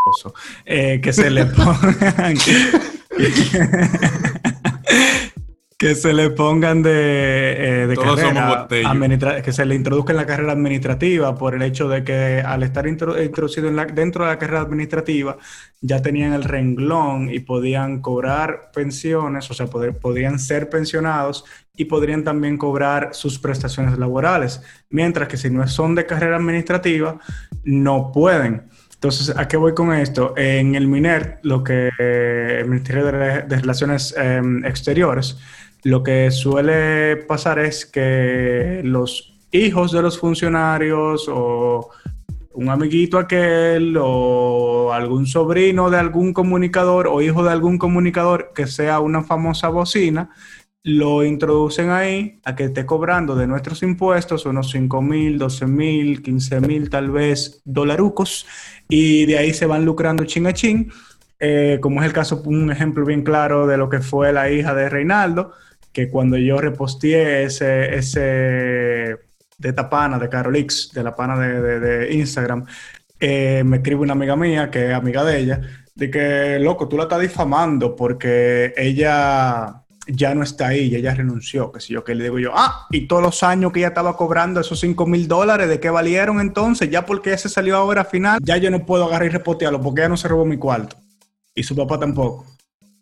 eh, 0.66 1.00
que 1.00 1.12
se 1.14 1.30
le 1.30 1.46
pongan. 1.46 2.34
que 5.78 5.94
se 5.94 6.12
le 6.12 6.30
pongan 6.30 6.82
de, 6.82 7.84
eh, 7.84 7.96
carrera 7.96 8.66
que 9.42 9.52
se 9.52 9.64
le 9.64 9.76
introduzca 9.76 10.12
en 10.12 10.16
la 10.16 10.26
carrera 10.26 10.50
administrativa 10.50 11.36
por 11.36 11.54
el 11.54 11.62
hecho 11.62 11.88
de 11.88 12.02
que 12.02 12.42
al 12.44 12.64
estar 12.64 12.88
introducido 12.88 13.70
dentro 13.94 14.24
de 14.24 14.30
la 14.30 14.38
carrera 14.40 14.62
administrativa 14.62 15.38
ya 15.80 16.02
tenían 16.02 16.32
el 16.32 16.42
renglón 16.42 17.30
y 17.32 17.38
podían 17.38 18.00
cobrar 18.00 18.72
pensiones, 18.74 19.48
o 19.52 19.54
sea, 19.54 19.66
podrían 19.66 20.40
ser 20.40 20.68
pensionados 20.68 21.44
y 21.76 21.84
podrían 21.84 22.24
también 22.24 22.56
cobrar 22.56 23.10
sus 23.12 23.38
prestaciones 23.38 23.96
laborales, 23.98 24.60
mientras 24.90 25.28
que 25.28 25.36
si 25.36 25.48
no 25.48 25.66
son 25.68 25.94
de 25.94 26.06
carrera 26.06 26.36
administrativa, 26.38 27.20
no 27.62 28.10
pueden. 28.10 28.68
Entonces, 28.98 29.32
¿a 29.36 29.46
qué 29.46 29.56
voy 29.56 29.74
con 29.74 29.92
esto? 29.94 30.34
En 30.36 30.74
el 30.74 30.88
MINER, 30.88 31.38
lo 31.42 31.62
que 31.62 31.90
el 32.00 32.68
Ministerio 32.68 33.06
de, 33.06 33.42
Relaciones 33.46 34.12
em, 34.16 34.64
Exteriores, 34.64 35.38
lo 35.84 36.02
que 36.02 36.32
suele 36.32 37.16
pasar 37.16 37.60
es 37.60 37.86
que 37.86 38.80
los 38.82 39.38
hijos 39.52 39.92
de 39.92 40.02
los 40.02 40.18
funcionarios 40.18 41.28
o 41.28 41.90
un 42.54 42.70
amiguito 42.70 43.18
aquel 43.18 43.96
o 44.00 44.92
algún 44.92 45.26
sobrino 45.26 45.90
de 45.90 45.98
algún 45.98 46.32
comunicador 46.32 47.06
o 47.06 47.22
hijo 47.22 47.44
de 47.44 47.52
algún 47.52 47.78
comunicador 47.78 48.50
que 48.52 48.66
sea 48.66 48.98
una 48.98 49.22
famosa 49.22 49.68
bocina, 49.68 50.30
lo 50.84 51.24
introducen 51.24 51.90
ahí 51.90 52.40
a 52.44 52.54
que 52.54 52.64
esté 52.64 52.86
cobrando 52.86 53.34
de 53.34 53.46
nuestros 53.46 53.82
impuestos 53.82 54.46
unos 54.46 54.70
5 54.70 55.02
mil, 55.02 55.38
12 55.38 55.66
mil, 55.66 56.22
15 56.22 56.60
mil 56.60 56.90
tal 56.90 57.10
vez 57.10 57.60
dolarucos. 57.64 58.46
Y 58.88 59.26
de 59.26 59.38
ahí 59.38 59.52
se 59.54 59.66
van 59.66 59.84
lucrando 59.84 60.24
chin 60.24 60.46
a 60.46 60.52
chin, 60.52 60.90
eh, 61.40 61.78
como 61.80 62.00
es 62.00 62.06
el 62.06 62.12
caso, 62.12 62.42
un 62.46 62.70
ejemplo 62.70 63.04
bien 63.04 63.22
claro 63.22 63.66
de 63.66 63.76
lo 63.76 63.88
que 63.88 64.00
fue 64.00 64.32
la 64.32 64.50
hija 64.50 64.74
de 64.74 64.88
Reinaldo, 64.88 65.52
que 65.92 66.08
cuando 66.10 66.36
yo 66.36 66.58
reposteé 66.60 67.44
ese, 67.44 67.94
ese 67.94 68.20
de 69.58 69.68
esta 69.68 69.90
pana 69.90 70.18
de 70.18 70.28
Carolix, 70.28 70.92
de 70.92 71.02
la 71.02 71.14
pana 71.14 71.38
de, 71.38 72.12
Instagram, 72.14 72.64
eh, 73.20 73.62
me 73.64 73.78
escribe 73.78 74.02
una 74.02 74.12
amiga 74.12 74.36
mía, 74.36 74.70
que 74.70 74.90
es 74.90 74.94
amiga 74.94 75.24
de 75.24 75.38
ella, 75.38 75.60
de 75.94 76.10
que, 76.10 76.58
loco, 76.60 76.88
tú 76.88 76.96
la 76.96 77.04
estás 77.04 77.20
difamando 77.20 77.96
porque 77.96 78.72
ella 78.76 79.82
ya 80.08 80.34
no 80.34 80.42
está 80.42 80.68
ahí, 80.68 80.88
y 80.88 80.96
ella 80.96 81.14
renunció, 81.14 81.70
que 81.70 81.80
si 81.80 81.92
yo 81.92 82.02
que 82.02 82.14
le 82.14 82.24
digo 82.24 82.38
yo, 82.38 82.52
ah, 82.54 82.86
y 82.90 83.06
todos 83.06 83.22
los 83.22 83.42
años 83.42 83.72
que 83.72 83.80
ella 83.80 83.88
estaba 83.88 84.16
cobrando 84.16 84.60
esos 84.60 84.80
5 84.80 85.06
mil 85.06 85.28
dólares, 85.28 85.68
¿de 85.68 85.78
qué 85.78 85.90
valieron 85.90 86.40
entonces? 86.40 86.90
Ya 86.90 87.04
porque 87.06 87.32
ese 87.32 87.48
salió 87.48 87.76
ahora 87.76 88.04
final, 88.04 88.40
ya 88.42 88.56
yo 88.56 88.70
no 88.70 88.84
puedo 88.84 89.04
agarrar 89.04 89.26
y 89.26 89.30
repotearlo 89.30 89.80
porque 89.80 90.00
ella 90.00 90.08
no 90.08 90.16
se 90.16 90.28
robó 90.28 90.44
mi 90.44 90.56
cuarto. 90.56 90.96
Y 91.54 91.62
su 91.62 91.74
papá 91.76 91.98
tampoco. 91.98 92.46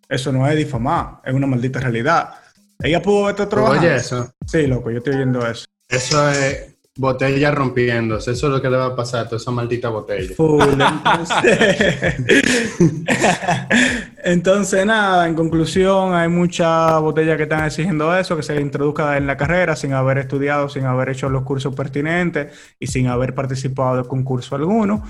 Eso 0.09 0.33
no 0.33 0.49
es 0.49 0.57
difamar, 0.57 1.21
es 1.25 1.35
una 1.35 1.47
maldita 1.47 1.81
realidad. 1.81 2.31
Ella 2.79 3.03
pudo 3.03 3.25
verte 3.25 3.47
trabajar. 3.47 3.79
Oye, 3.79 3.97
eso. 3.97 4.31
Sí, 4.47 4.67
loco, 4.67 4.91
yo 4.91 4.99
estoy 4.99 5.17
viendo 5.17 5.47
eso. 5.47 5.67
Eso 5.89 6.31
es 6.31 6.76
Botella 6.99 7.51
rompiéndose, 7.51 8.31
eso 8.31 8.47
es 8.47 8.53
lo 8.55 8.63
que 8.63 8.71
le 8.71 8.79
va 8.79 8.87
a 8.87 8.97
pasar 8.97 9.21
a 9.21 9.25
toda 9.27 9.37
esa 9.37 9.51
maldita 9.51 9.91
botella. 9.91 10.35
entonces... 14.25 14.87
nada, 14.87 15.29
en 15.29 15.35
conclusión, 15.35 16.15
hay 16.15 16.29
muchas 16.29 16.99
botellas 17.03 17.37
que 17.37 17.43
están 17.43 17.67
exigiendo 17.67 18.17
eso, 18.17 18.35
que 18.35 18.43
se 18.43 18.59
introduzca 18.59 19.19
en 19.19 19.27
la 19.27 19.37
carrera 19.37 19.77
sin 19.77 19.93
haber 19.93 20.17
estudiado, 20.17 20.71
sin 20.71 20.87
haber 20.87 21.11
hecho 21.11 21.29
los 21.29 21.43
cursos 21.43 21.75
pertinentes 21.75 22.55
y 22.81 22.87
sin 22.87 23.09
haber 23.09 23.35
participado 23.35 24.03
de 24.03 24.09
concurso 24.09 24.55
alguno. 24.55 25.05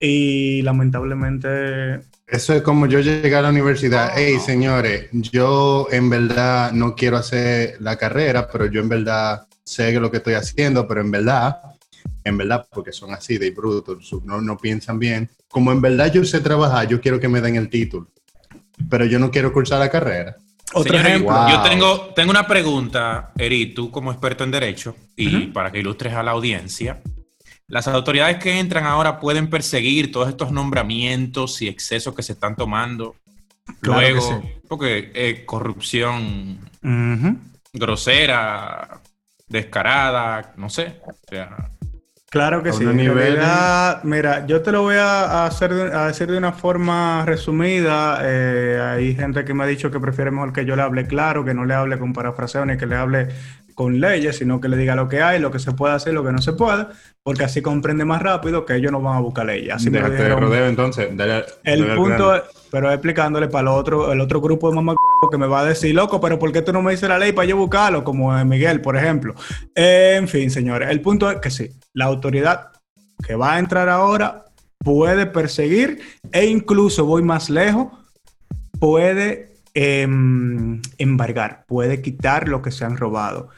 Y 0.00 0.62
lamentablemente... 0.62 2.00
Eso 2.26 2.54
es 2.54 2.62
como 2.62 2.86
yo 2.86 3.00
llegué 3.00 3.36
a 3.36 3.42
la 3.42 3.50
universidad. 3.50 4.12
Hey, 4.16 4.38
señores, 4.44 5.08
yo 5.12 5.86
en 5.90 6.08
verdad 6.08 6.72
no 6.72 6.94
quiero 6.94 7.18
hacer 7.18 7.76
la 7.80 7.96
carrera, 7.96 8.48
pero 8.50 8.64
yo 8.66 8.80
en 8.80 8.88
verdad 8.88 9.46
sé 9.66 9.92
lo 9.92 10.10
que 10.10 10.18
estoy 10.18 10.34
haciendo, 10.34 10.86
pero 10.86 11.00
en 11.00 11.10
verdad, 11.10 11.60
en 12.24 12.38
verdad, 12.38 12.66
porque 12.72 12.92
son 12.92 13.12
así 13.12 13.36
de 13.36 13.50
brutos, 13.50 14.12
no, 14.24 14.40
no 14.40 14.56
piensan 14.56 14.98
bien, 14.98 15.28
como 15.48 15.72
en 15.72 15.80
verdad 15.80 16.12
yo 16.12 16.24
sé 16.24 16.40
trabajar, 16.40 16.88
yo 16.88 17.00
quiero 17.00 17.18
que 17.18 17.28
me 17.28 17.40
den 17.40 17.56
el 17.56 17.68
título, 17.68 18.08
pero 18.88 19.04
yo 19.04 19.18
no 19.18 19.30
quiero 19.30 19.52
cursar 19.52 19.80
la 19.80 19.90
carrera. 19.90 20.36
Otro 20.72 20.98
ejemplo. 20.98 21.48
Yo 21.48 21.62
tengo, 21.62 22.12
tengo 22.14 22.30
una 22.30 22.46
pregunta, 22.46 23.32
Eri, 23.36 23.72
tú 23.72 23.90
como 23.90 24.10
experto 24.10 24.44
en 24.44 24.50
derecho, 24.50 24.96
y 25.16 25.46
para 25.48 25.70
que 25.70 25.80
ilustres 25.80 26.14
a 26.14 26.22
la 26.22 26.32
audiencia. 26.32 27.00
Las 27.68 27.88
autoridades 27.88 28.38
que 28.38 28.60
entran 28.60 28.84
ahora 28.84 29.18
pueden 29.18 29.50
perseguir 29.50 30.12
todos 30.12 30.28
estos 30.28 30.52
nombramientos 30.52 31.60
y 31.62 31.68
excesos 31.68 32.14
que 32.14 32.22
se 32.22 32.32
están 32.32 32.54
tomando. 32.54 33.16
Luego, 33.80 34.42
porque 34.68 35.10
eh, 35.14 35.44
corrupción 35.44 36.58
grosera, 37.72 39.00
descarada, 39.48 40.52
no 40.56 40.68
sé. 40.68 41.00
O 41.06 41.12
sea, 41.28 41.70
claro 42.30 42.62
que 42.62 42.72
sí. 42.72 42.84
mira, 42.84 44.46
yo 44.46 44.62
te 44.62 44.72
lo 44.72 44.82
voy 44.82 44.96
a, 44.96 45.46
hacer 45.46 45.72
a 45.72 46.06
decir 46.08 46.30
de 46.30 46.38
una 46.38 46.52
forma 46.52 47.24
resumida. 47.24 48.20
Eh, 48.22 48.80
hay 48.82 49.14
gente 49.14 49.44
que 49.44 49.54
me 49.54 49.64
ha 49.64 49.66
dicho 49.66 49.90
que 49.90 50.00
prefiere 50.00 50.30
mejor 50.30 50.52
que 50.52 50.64
yo 50.64 50.76
le 50.76 50.82
hable 50.82 51.06
claro, 51.06 51.44
que 51.44 51.54
no 51.54 51.64
le 51.64 51.74
hable 51.74 51.98
con 51.98 52.12
parafraseos 52.12 52.66
que 52.76 52.86
le 52.86 52.96
hable 52.96 53.28
con 53.76 54.00
leyes, 54.00 54.38
sino 54.38 54.58
que 54.58 54.68
le 54.68 54.76
diga 54.78 54.96
lo 54.96 55.06
que 55.06 55.20
hay, 55.20 55.38
lo 55.38 55.50
que 55.50 55.58
se 55.58 55.70
puede 55.72 55.94
hacer, 55.94 56.14
lo 56.14 56.24
que 56.24 56.32
no 56.32 56.38
se 56.38 56.54
puede, 56.54 56.86
porque 57.22 57.44
así 57.44 57.60
comprende 57.60 58.06
más 58.06 58.22
rápido 58.22 58.64
que 58.64 58.74
ellos 58.74 58.90
no 58.90 59.02
van 59.02 59.18
a 59.18 59.20
buscar 59.20 59.44
leyes. 59.44 59.74
Así 59.74 59.90
Déjate 59.90 60.34
rodeo 60.34 60.66
entonces. 60.66 61.10
el 61.62 61.94
punto, 61.94 62.42
pero 62.70 62.90
explicándole 62.90 63.48
para 63.48 63.62
el 63.62 63.68
otro, 63.68 64.12
el 64.12 64.20
otro 64.22 64.40
grupo 64.40 64.70
de 64.70 64.76
mamá 64.76 64.94
que 65.30 65.38
me 65.38 65.46
va 65.46 65.60
a 65.60 65.64
decir, 65.64 65.94
loco, 65.94 66.20
pero 66.20 66.38
¿por 66.38 66.52
qué 66.52 66.62
tú 66.62 66.72
no 66.72 66.82
me 66.82 66.92
dices 66.92 67.08
la 67.08 67.18
ley 67.18 67.32
para 67.32 67.48
yo 67.48 67.56
buscarlo? 67.56 68.04
Como 68.04 68.32
Miguel, 68.44 68.80
por 68.80 68.96
ejemplo. 68.96 69.34
en 69.74 70.28
fin, 70.28 70.50
señores, 70.50 70.90
el 70.90 71.00
punto 71.00 71.30
es 71.30 71.38
que 71.40 71.50
sí, 71.50 71.70
la 71.92 72.04
autoridad 72.04 72.72
que 73.26 73.34
va 73.34 73.54
a 73.54 73.58
entrar 73.58 73.88
ahora 73.88 74.44
puede 74.78 75.26
perseguir 75.26 76.00
e 76.32 76.46
incluso 76.46 77.06
voy 77.06 77.22
más 77.22 77.50
lejos, 77.50 77.88
puede 78.78 79.56
em, 79.74 80.80
embargar, 80.98 81.64
puede 81.66 82.02
quitar 82.02 82.48
lo 82.48 82.62
que 82.62 82.70
se 82.70 82.84
han 82.84 82.96
robado 82.96 83.50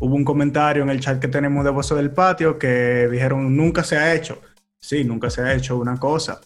hubo 0.00 0.14
un 0.16 0.24
comentario 0.24 0.82
en 0.82 0.90
el 0.90 1.00
chat 1.00 1.20
que 1.20 1.28
tenemos 1.28 1.64
de 1.64 1.70
Voces 1.70 1.96
del 1.96 2.10
Patio 2.10 2.58
que 2.58 3.08
dijeron, 3.10 3.56
nunca 3.56 3.84
se 3.84 3.96
ha 3.96 4.14
hecho. 4.14 4.40
Sí, 4.78 5.04
nunca 5.04 5.30
se 5.30 5.40
ha 5.42 5.54
hecho 5.54 5.78
una 5.78 5.98
cosa, 5.98 6.40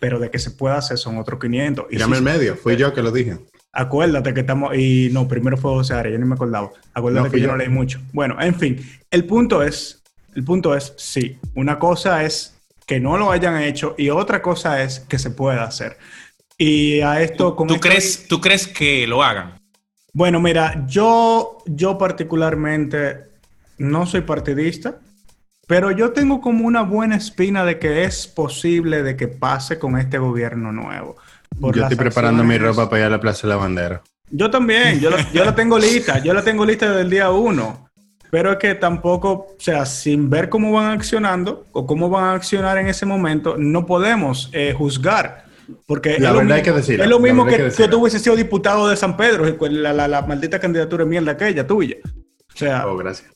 pero 0.00 0.18
de 0.18 0.30
que 0.30 0.38
se 0.38 0.50
pueda 0.50 0.76
hacer 0.76 0.98
son 0.98 1.18
otros 1.18 1.38
500. 1.40 1.86
Y 1.90 1.96
el 1.96 2.22
medio, 2.22 2.56
fui 2.56 2.76
yo 2.76 2.92
que 2.92 3.02
lo 3.02 3.12
dije. 3.12 3.38
Acuérdate 3.78 4.32
que 4.32 4.40
estamos, 4.40 4.74
y 4.74 5.10
no, 5.12 5.28
primero 5.28 5.58
fue 5.58 5.70
José 5.72 5.92
Ari, 5.92 6.12
yo 6.12 6.18
ni 6.18 6.24
me 6.24 6.34
acordaba. 6.34 6.70
Acuérdate 6.94 7.30
que 7.30 7.40
yo, 7.40 7.48
no 7.48 7.56
leí 7.56 7.68
mucho. 7.68 8.00
Bueno, 8.14 8.40
en 8.40 8.54
fin, 8.54 8.80
el 9.10 9.26
punto 9.26 9.62
es, 9.62 10.02
el 10.34 10.44
punto 10.44 10.74
es, 10.74 10.94
sí, 10.96 11.38
una 11.54 11.78
cosa 11.78 12.24
es 12.24 12.56
que 12.86 13.00
no 13.00 13.18
lo 13.18 13.30
hayan 13.30 13.60
hecho 13.60 13.94
y 13.98 14.08
otra 14.08 14.40
cosa 14.40 14.82
es 14.82 15.00
que 15.00 15.18
se 15.18 15.30
pueda 15.30 15.64
hacer. 15.64 15.98
Y 16.56 17.00
a 17.00 17.20
esto... 17.20 17.54
Con 17.54 17.68
¿Tú, 17.68 17.78
crees, 17.78 18.26
¿Tú 18.26 18.40
crees 18.40 18.66
que 18.66 19.06
lo 19.06 19.22
hagan? 19.22 19.58
Bueno, 20.14 20.40
mira, 20.40 20.86
yo, 20.88 21.58
yo 21.66 21.98
particularmente 21.98 23.24
no 23.76 24.06
soy 24.06 24.22
partidista, 24.22 24.98
pero 25.66 25.90
yo 25.90 26.12
tengo 26.12 26.40
como 26.40 26.66
una 26.66 26.80
buena 26.80 27.16
espina 27.16 27.66
de 27.66 27.78
que 27.78 28.04
es 28.04 28.26
posible 28.26 29.02
de 29.02 29.16
que 29.16 29.28
pase 29.28 29.78
con 29.78 29.98
este 29.98 30.16
gobierno 30.16 30.72
nuevo. 30.72 31.16
Yo 31.60 31.82
estoy 31.82 31.96
preparando 31.96 32.44
mi 32.44 32.58
ropa 32.58 32.88
para 32.88 33.00
ir 33.00 33.06
a 33.06 33.10
la 33.10 33.20
Plaza 33.20 33.46
de 33.46 33.54
la 33.54 33.56
Bandera. 33.56 34.02
Yo 34.30 34.50
también, 34.50 35.00
yo, 35.00 35.10
yo 35.32 35.44
la 35.44 35.54
tengo 35.54 35.78
lista, 35.80 36.22
yo 36.22 36.34
la 36.34 36.42
tengo 36.42 36.64
lista 36.64 36.88
desde 36.88 37.02
el 37.02 37.10
día 37.10 37.30
uno. 37.30 37.86
Pero 38.30 38.52
es 38.52 38.58
que 38.58 38.74
tampoco, 38.74 39.30
o 39.30 39.56
sea, 39.58 39.86
sin 39.86 40.28
ver 40.28 40.48
cómo 40.48 40.72
van 40.72 40.98
accionando 40.98 41.66
o 41.72 41.86
cómo 41.86 42.10
van 42.10 42.24
a 42.24 42.32
accionar 42.32 42.76
en 42.78 42.88
ese 42.88 43.06
momento, 43.06 43.56
no 43.56 43.86
podemos 43.86 44.50
eh, 44.52 44.74
juzgar. 44.76 45.46
Porque 45.86 46.18
la 46.18 46.32
verdad 46.32 46.58
hay 46.58 46.62
que 46.62 46.72
decirlo. 46.72 47.04
Es 47.04 47.10
lo 47.10 47.18
mismo 47.18 47.44
que, 47.44 47.70
que, 47.76 47.88
tú 47.88 48.00
hubiese 48.00 48.18
sido 48.18 48.36
diputado 48.36 48.88
de 48.88 48.96
San 48.96 49.16
Pedro, 49.16 49.44
la, 49.70 49.92
la, 49.92 50.08
la 50.08 50.22
maldita 50.22 50.60
candidatura 50.60 51.04
de 51.04 51.10
mierda 51.10 51.32
aquella 51.32 51.66
tuya. 51.66 51.96
O 52.54 52.58
sea. 52.58 52.86
Oh, 52.86 52.96
gracias. 52.96 53.30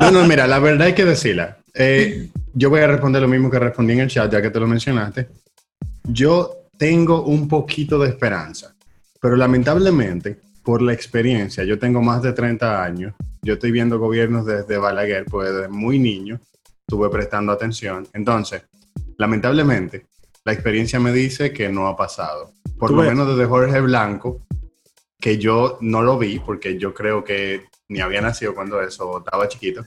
no, 0.00 0.10
no, 0.10 0.26
mira, 0.26 0.46
la 0.46 0.58
verdad 0.58 0.88
hay 0.88 0.94
que 0.94 1.04
decirla. 1.04 1.58
Eh, 1.74 2.28
yo 2.54 2.70
voy 2.70 2.80
a 2.80 2.86
responder 2.86 3.22
lo 3.22 3.28
mismo 3.28 3.50
que 3.50 3.58
respondí 3.58 3.94
en 3.94 4.00
el 4.00 4.08
chat, 4.08 4.30
ya 4.32 4.42
que 4.42 4.50
te 4.50 4.60
lo 4.60 4.66
mencionaste. 4.66 5.28
Yo 6.04 6.68
tengo 6.76 7.22
un 7.22 7.48
poquito 7.48 7.98
de 7.98 8.08
esperanza, 8.08 8.74
pero 9.20 9.36
lamentablemente 9.36 10.40
por 10.62 10.82
la 10.82 10.92
experiencia, 10.92 11.64
yo 11.64 11.78
tengo 11.78 12.02
más 12.02 12.22
de 12.22 12.32
30 12.32 12.82
años, 12.82 13.14
yo 13.42 13.54
estoy 13.54 13.72
viendo 13.72 13.98
gobiernos 13.98 14.46
desde 14.46 14.78
Balaguer, 14.78 15.24
pues 15.24 15.52
desde 15.52 15.68
muy 15.68 15.98
niño 15.98 16.40
estuve 16.86 17.08
prestando 17.08 17.52
atención. 17.52 18.06
Entonces, 18.12 18.62
lamentablemente, 19.16 20.06
la 20.44 20.52
experiencia 20.52 21.00
me 21.00 21.12
dice 21.12 21.52
que 21.52 21.68
no 21.68 21.88
ha 21.88 21.96
pasado. 21.96 22.52
Por 22.78 22.90
lo 22.90 23.02
menos 23.02 23.28
desde 23.28 23.46
Jorge 23.48 23.80
Blanco, 23.80 24.40
que 25.20 25.38
yo 25.38 25.78
no 25.80 26.02
lo 26.02 26.18
vi, 26.18 26.40
porque 26.40 26.78
yo 26.78 26.92
creo 26.92 27.22
que 27.22 27.64
ni 27.88 28.00
había 28.00 28.20
nacido 28.20 28.54
cuando 28.54 28.80
eso, 28.80 29.18
estaba 29.18 29.48
chiquito. 29.48 29.84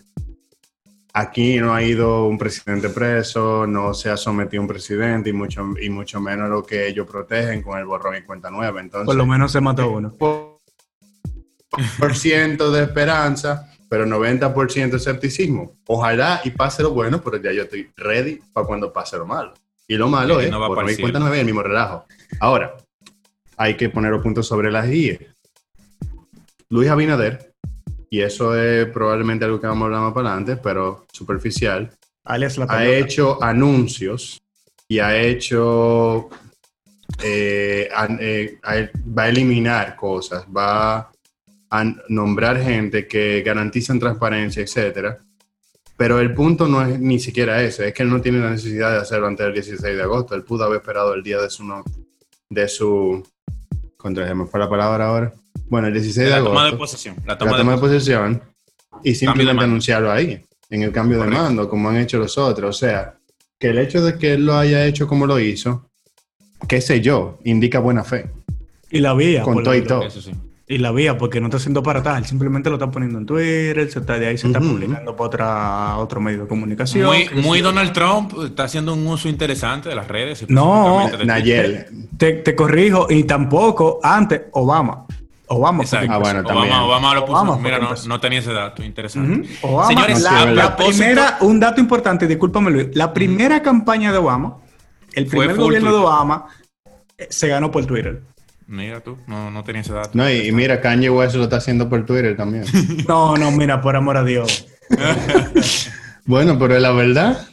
Aquí 1.17 1.57
no 1.61 1.73
ha 1.73 1.81
ido 1.81 2.25
un 2.25 2.37
presidente 2.37 2.89
preso, 2.89 3.65
no 3.65 3.93
se 3.93 4.09
ha 4.09 4.17
sometido 4.17 4.61
un 4.61 4.67
presidente 4.67 5.29
y 5.29 5.33
mucho, 5.33 5.65
y 5.81 5.89
mucho 5.89 6.19
menos 6.19 6.49
lo 6.49 6.61
que 6.61 6.89
ellos 6.89 7.07
protegen 7.09 7.61
con 7.61 7.79
el 7.79 7.85
borrón 7.85 8.17
y 8.17 8.21
cuenta 8.23 8.51
nueva. 8.51 8.81
Entonces, 8.81 9.05
por 9.05 9.15
lo 9.15 9.25
menos 9.25 9.53
se 9.53 9.61
mató 9.61 9.89
uno 9.89 10.13
por 10.17 12.15
ciento 12.15 12.69
de 12.69 12.83
esperanza, 12.83 13.71
pero 13.87 14.05
90% 14.05 14.89
de 14.89 14.97
escepticismo. 14.97 15.77
Ojalá 15.87 16.41
y 16.43 16.49
pase 16.49 16.83
lo 16.83 16.91
bueno, 16.91 17.21
pero 17.21 17.37
ya 17.37 17.53
yo 17.53 17.63
estoy 17.63 17.89
ready 17.95 18.41
para 18.51 18.67
cuando 18.67 18.91
pase 18.91 19.17
lo 19.17 19.25
malo. 19.25 19.53
Y 19.87 19.95
lo 19.95 20.09
malo 20.09 20.41
es, 20.41 20.51
no 20.51 20.67
por 20.67 20.83
mi 20.83 20.97
cuenta 20.97 21.19
no 21.19 21.33
el 21.33 21.45
mismo 21.45 21.63
relajo. 21.63 22.05
Ahora, 22.41 22.75
hay 23.55 23.77
que 23.77 23.87
poner 23.87 24.11
los 24.11 24.21
puntos 24.21 24.45
sobre 24.47 24.69
las 24.69 24.89
guías. 24.89 25.19
Luis 26.67 26.89
Abinader, 26.89 27.54
y 28.09 28.21
eso 28.21 28.57
es 28.59 28.87
probablemente 28.87 29.45
algo 29.45 29.59
que 29.59 29.67
vamos 29.67 29.83
a 29.83 29.85
hablar 29.85 30.01
más 30.01 30.13
para 30.13 30.29
adelante, 30.29 30.57
pero 30.61 31.05
superficial, 31.11 31.91
ha 32.25 32.85
hecho 32.85 33.41
anuncios 33.43 34.41
y 34.87 34.99
ha 34.99 35.15
hecho 35.17 36.29
eh, 37.23 37.89
eh, 38.19 38.59
va 38.63 39.23
a 39.23 39.29
eliminar 39.29 39.95
cosas, 39.95 40.45
va 40.45 41.11
a 41.69 41.83
nombrar 42.09 42.61
gente 42.61 43.07
que 43.07 43.41
garantizan 43.41 43.99
transparencia, 43.99 44.63
etcétera. 44.63 45.19
Pero 45.97 46.19
el 46.19 46.33
punto 46.33 46.67
no 46.67 46.85
es 46.85 46.99
ni 46.99 47.19
siquiera 47.19 47.61
ese, 47.63 47.87
es 47.87 47.93
que 47.93 48.03
él 48.03 48.09
no 48.09 48.21
tiene 48.21 48.39
la 48.39 48.51
necesidad 48.51 48.91
de 48.91 48.97
hacerlo 48.97 49.27
antes 49.27 49.45
del 49.45 49.53
16 49.53 49.95
de 49.95 50.03
agosto. 50.03 50.35
Él 50.35 50.43
pudo 50.43 50.65
haber 50.65 50.79
esperado 50.79 51.13
el 51.13 51.23
día 51.23 51.39
de 51.39 51.49
su 51.49 51.63
no, 51.63 51.83
de 52.49 52.67
su 52.67 53.23
contra 54.05 54.35
me 54.35 54.45
fue 54.45 54.59
la 54.59 54.69
palabra 54.69 55.07
ahora. 55.07 55.33
Bueno, 55.67 55.87
el 55.87 55.93
16 55.93 56.27
de, 56.27 56.33
agosto. 56.35 56.53
Toma 56.53 56.65
de 56.69 56.77
posesión. 56.77 57.15
La 57.25 57.37
toma, 57.39 57.57
de, 57.57 57.77
posesión 57.79 58.39
y 59.03 59.15
simplemente 59.15 59.63
anunciarlo 59.63 60.11
ahí, 60.11 60.45
en 60.69 60.83
el 60.83 60.91
cambio 60.91 61.23
de 61.23 61.27
mando, 61.27 61.67
como 61.67 61.89
han 61.89 61.97
hecho 61.97 62.19
los 62.19 62.37
otros. 62.37 62.75
O 62.75 62.79
sea, 62.79 63.15
que 63.59 63.69
el 63.69 63.79
hecho 63.79 64.03
de 64.03 64.15
que 64.19 64.33
él 64.33 64.45
lo 64.45 64.55
haya 64.55 64.85
hecho 64.85 65.07
como 65.07 65.25
lo 65.25 65.39
hizo, 65.39 65.89
qué 66.67 66.81
sé 66.81 67.01
yo, 67.01 67.39
indica 67.45 67.79
buena 67.79 68.03
fe. 68.03 68.29
Y 68.91 68.99
la 68.99 69.15
vía. 69.15 69.41
Con 69.41 69.63
todo 69.63 69.73
y 69.73 69.83
todo. 69.83 70.07
Y 70.67 70.79
la 70.79 70.91
vía, 70.91 71.15
porque 71.15 71.39
no 71.39 71.47
está 71.47 71.57
haciendo 71.57 71.83
para 71.83 72.01
tal, 72.01 72.25
simplemente 72.25 72.71
lo 72.71 72.77
está 72.77 72.89
poniendo 72.89 73.19
en 73.19 73.27
Twitter, 73.27 73.91
se 73.91 73.99
está, 73.99 74.17
de 74.17 74.25
ahí 74.25 74.37
se 74.37 74.47
está 74.47 74.59
publicando 74.59 75.15
para 75.15 75.27
otra, 75.27 75.97
otro 75.97 76.19
medio 76.19 76.41
de 76.41 76.47
comunicación. 76.47 77.05
Muy, 77.05 77.29
muy 77.35 77.61
Donald 77.61 77.93
Trump 77.93 78.33
está 78.43 78.63
haciendo 78.63 78.95
un 78.95 79.05
uso 79.05 79.29
interesante 79.29 79.89
de 79.89 79.95
las 79.95 80.07
redes. 80.07 80.49
no, 80.49 81.07
Nayel. 81.23 81.85
Te, 82.17 82.33
te, 82.33 82.55
corrijo, 82.55 83.05
y 83.11 83.25
tampoco 83.25 83.99
antes 84.01 84.41
Obama. 84.53 85.05
Obama. 85.47 85.83
Ah, 85.91 86.17
bueno, 86.17 86.39
Obama, 86.39 86.85
Obama, 86.85 87.13
lo 87.13 87.25
puso. 87.25 87.59
Mira, 87.59 87.77
no, 87.77 87.91
no, 88.07 88.19
tenía 88.19 88.39
ese 88.39 88.51
dato, 88.51 88.83
interesante. 88.83 89.47
Obama, 89.61 89.87
Señores, 89.87 90.21
la, 90.21 90.75
primera, 90.75 91.37
un 91.41 91.59
dato 91.59 91.79
importante, 91.79 92.27
discúlpame 92.27 92.71
Luis, 92.71 92.87
la 92.93 93.13
primera 93.13 93.61
campaña 93.61 94.11
de 94.11 94.17
Obama, 94.17 94.57
el 95.13 95.27
primer 95.27 95.55
gobierno 95.55 95.91
de 95.91 95.97
Obama, 95.97 96.47
eh, 97.17 97.27
se 97.29 97.47
ganó 97.47 97.69
por 97.69 97.85
Twitter. 97.85 98.23
Mira 98.67 98.99
tú, 99.01 99.17
no, 99.27 99.51
no 99.51 99.63
tenía 99.63 99.81
ese 99.81 99.93
dato. 99.93 100.11
No, 100.13 100.29
y, 100.29 100.51
mira, 100.51 100.81
Kanye 100.81 101.09
West 101.09 101.35
lo 101.35 101.43
está 101.43 101.57
haciendo 101.57 101.87
por 101.87 102.05
Twitter 102.05 102.35
también. 102.35 102.65
no, 103.07 103.37
no, 103.37 103.51
mira, 103.51 103.81
por 103.81 103.95
amor 103.95 104.17
a 104.17 104.23
Dios. 104.23 104.67
bueno, 106.25 106.57
pero 106.57 106.79
la 106.79 106.91
verdad. 106.91 107.47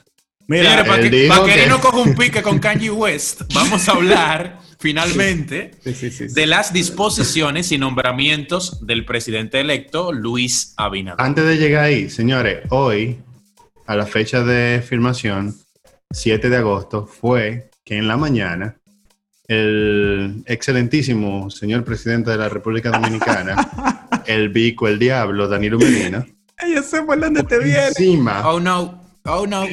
Mira, 0.49 0.85
para 0.85 1.03
que, 1.03 1.11
que, 1.11 1.67
no 1.69 1.81
coja 1.81 1.99
un 1.99 2.15
pique 2.15 2.43
con 2.43 2.59
Kanye 2.59 2.91
West, 2.91 3.43
vamos 3.55 3.89
a 3.89 3.93
hablar 3.93 4.59
finalmente 4.79 5.71
de 5.85 6.47
las 6.47 6.73
disposiciones 6.73 7.71
y 7.71 7.79
nombramientos 7.79 8.85
del 8.85 9.05
presidente 9.05 9.61
electo 9.61 10.13
Luis 10.13 10.75
Abinader. 10.77 11.25
Antes 11.25 11.47
de 11.47 11.57
llegar 11.57 11.85
ahí, 11.85 12.11
señores, 12.11 12.63
hoy, 12.71 13.21
a 13.87 13.95
la 13.95 14.07
fecha 14.07 14.43
de 14.43 14.83
filmación, 14.83 15.55
7 16.11 16.51
de 16.51 16.57
agosto, 16.57 17.07
fue 17.07 17.71
que 17.85 17.97
en 17.97 18.09
la 18.09 18.17
mañana 18.17 18.77
el 19.53 20.43
excelentísimo 20.47 21.51
señor 21.51 21.85
presidente 21.85 22.31
de 22.31 22.39
la 22.39 22.49
República 22.49 22.91
Dominicana, 22.91 24.03
el 24.27 24.49
Vico, 24.49 24.89
el 24.89 24.99
Diablo, 24.99 25.49
Danilo 25.49 25.79
Medina. 25.79 26.27
Yo 26.75 26.83
sé 26.83 27.03
por 27.03 27.21
dónde 27.21 27.43
te 27.43 27.59
viene. 27.59 27.89
Encima. 27.89 28.49
Oh 28.49 28.61
no, 28.61 29.03
oh 29.25 29.47
no. 29.47 29.65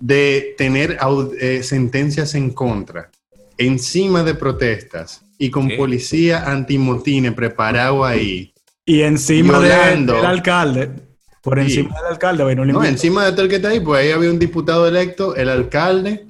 De 0.00 0.54
tener 0.58 0.98
eh, 1.40 1.62
sentencias 1.62 2.34
en 2.34 2.50
contra, 2.50 3.10
encima 3.56 4.22
de 4.22 4.34
protestas 4.34 5.22
y 5.38 5.50
con 5.50 5.70
policía 5.76 6.44
antimotines 6.50 7.32
preparado 7.32 8.04
ahí. 8.04 8.52
Y 8.84 9.02
encima 9.02 9.60
del 9.60 10.10
alcalde. 10.10 10.90
Por 11.40 11.58
encima 11.58 11.94
del 11.96 12.12
alcalde, 12.12 12.54
no, 12.54 12.84
encima 12.84 13.26
de 13.26 13.32
todo 13.32 13.42
el 13.42 13.48
que 13.48 13.56
está 13.56 13.68
ahí, 13.68 13.80
pues 13.80 14.00
ahí 14.00 14.10
había 14.12 14.30
un 14.30 14.38
diputado 14.38 14.88
electo, 14.88 15.36
el 15.36 15.50
alcalde, 15.50 16.23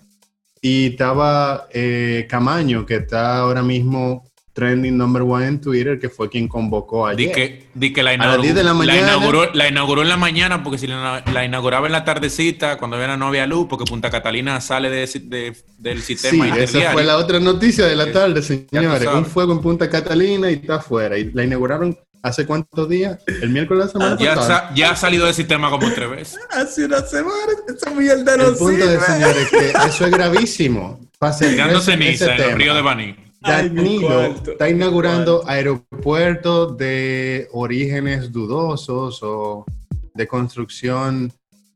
y 0.64 0.86
estaba 0.86 1.68
eh, 1.74 2.26
Camaño, 2.26 2.86
que 2.86 2.96
está 2.96 3.36
ahora 3.36 3.62
mismo 3.62 4.24
trending 4.54 4.96
number 4.96 5.20
one 5.20 5.46
en 5.46 5.60
Twitter, 5.60 5.98
que 5.98 6.08
fue 6.08 6.30
quien 6.30 6.48
convocó 6.48 7.06
ayer. 7.06 7.28
Di 7.28 7.32
que, 7.34 7.66
di 7.74 7.92
que 7.92 8.02
la, 8.02 8.14
inauguró, 8.14 8.42
la, 8.42 8.96
inauguró, 8.96 9.52
la, 9.52 9.68
inauguró, 9.68 10.00
en 10.00 10.08
la 10.08 10.16
mañana, 10.16 10.62
porque 10.62 10.78
si 10.78 10.86
la, 10.86 11.44
inauguraba 11.44 11.86
en 11.86 11.92
la 11.92 12.06
tardecita, 12.06 12.78
cuando 12.78 12.98
era 12.98 13.18
no 13.18 13.26
había 13.26 13.46
luz, 13.46 13.66
porque 13.68 13.84
Punta 13.84 14.08
Catalina 14.08 14.58
sale 14.62 14.88
de, 14.88 15.54
del 15.76 16.00
sistema. 16.00 16.46
Sí, 16.54 16.62
esa 16.62 16.92
fue 16.92 17.04
la 17.04 17.18
otra 17.18 17.40
noticia 17.40 17.84
de 17.84 17.96
la 17.96 18.10
tarde, 18.10 18.40
señores. 18.40 19.06
Un 19.14 19.26
fuego 19.26 19.52
en 19.52 19.60
Punta 19.60 19.90
Catalina 19.90 20.50
y 20.50 20.54
está 20.54 20.76
afuera. 20.76 21.18
Y 21.18 21.30
la 21.32 21.44
inauguraron 21.44 21.94
¿Hace 22.24 22.46
cuántos 22.46 22.88
días? 22.88 23.18
El 23.26 23.50
miércoles 23.50 23.80
de 23.80 23.84
la 23.84 23.92
semana 23.92 24.16
ya 24.18 24.34
pasada. 24.34 24.72
ya 24.74 24.92
ha 24.92 24.96
salido 24.96 25.26
del 25.26 25.34
sistema 25.34 25.68
como 25.68 25.92
tres 25.92 26.08
veces. 26.08 26.40
Hace 26.50 26.86
una 26.86 27.02
semana. 27.02 27.52
Esa 27.68 27.90
mierda 27.90 28.38
no 28.38 28.48
El 28.48 28.54
punto 28.56 28.86
de, 28.86 28.98
señores, 28.98 29.50
que 29.50 29.72
eso 29.86 30.06
es 30.06 30.10
gravísimo. 30.10 31.00
Tirando 31.38 31.82
ceniza 31.82 32.34
en 32.34 32.42
el 32.42 32.56
río 32.56 32.74
de 32.74 32.80
Baní. 32.80 33.14
Danilo 33.42 34.22
está 34.22 34.70
inaugurando 34.70 35.44
aeropuertos 35.46 36.78
de 36.78 37.46
orígenes 37.52 38.32
dudosos 38.32 39.22
o 39.22 39.66
de 40.14 40.26
construcción 40.26 41.30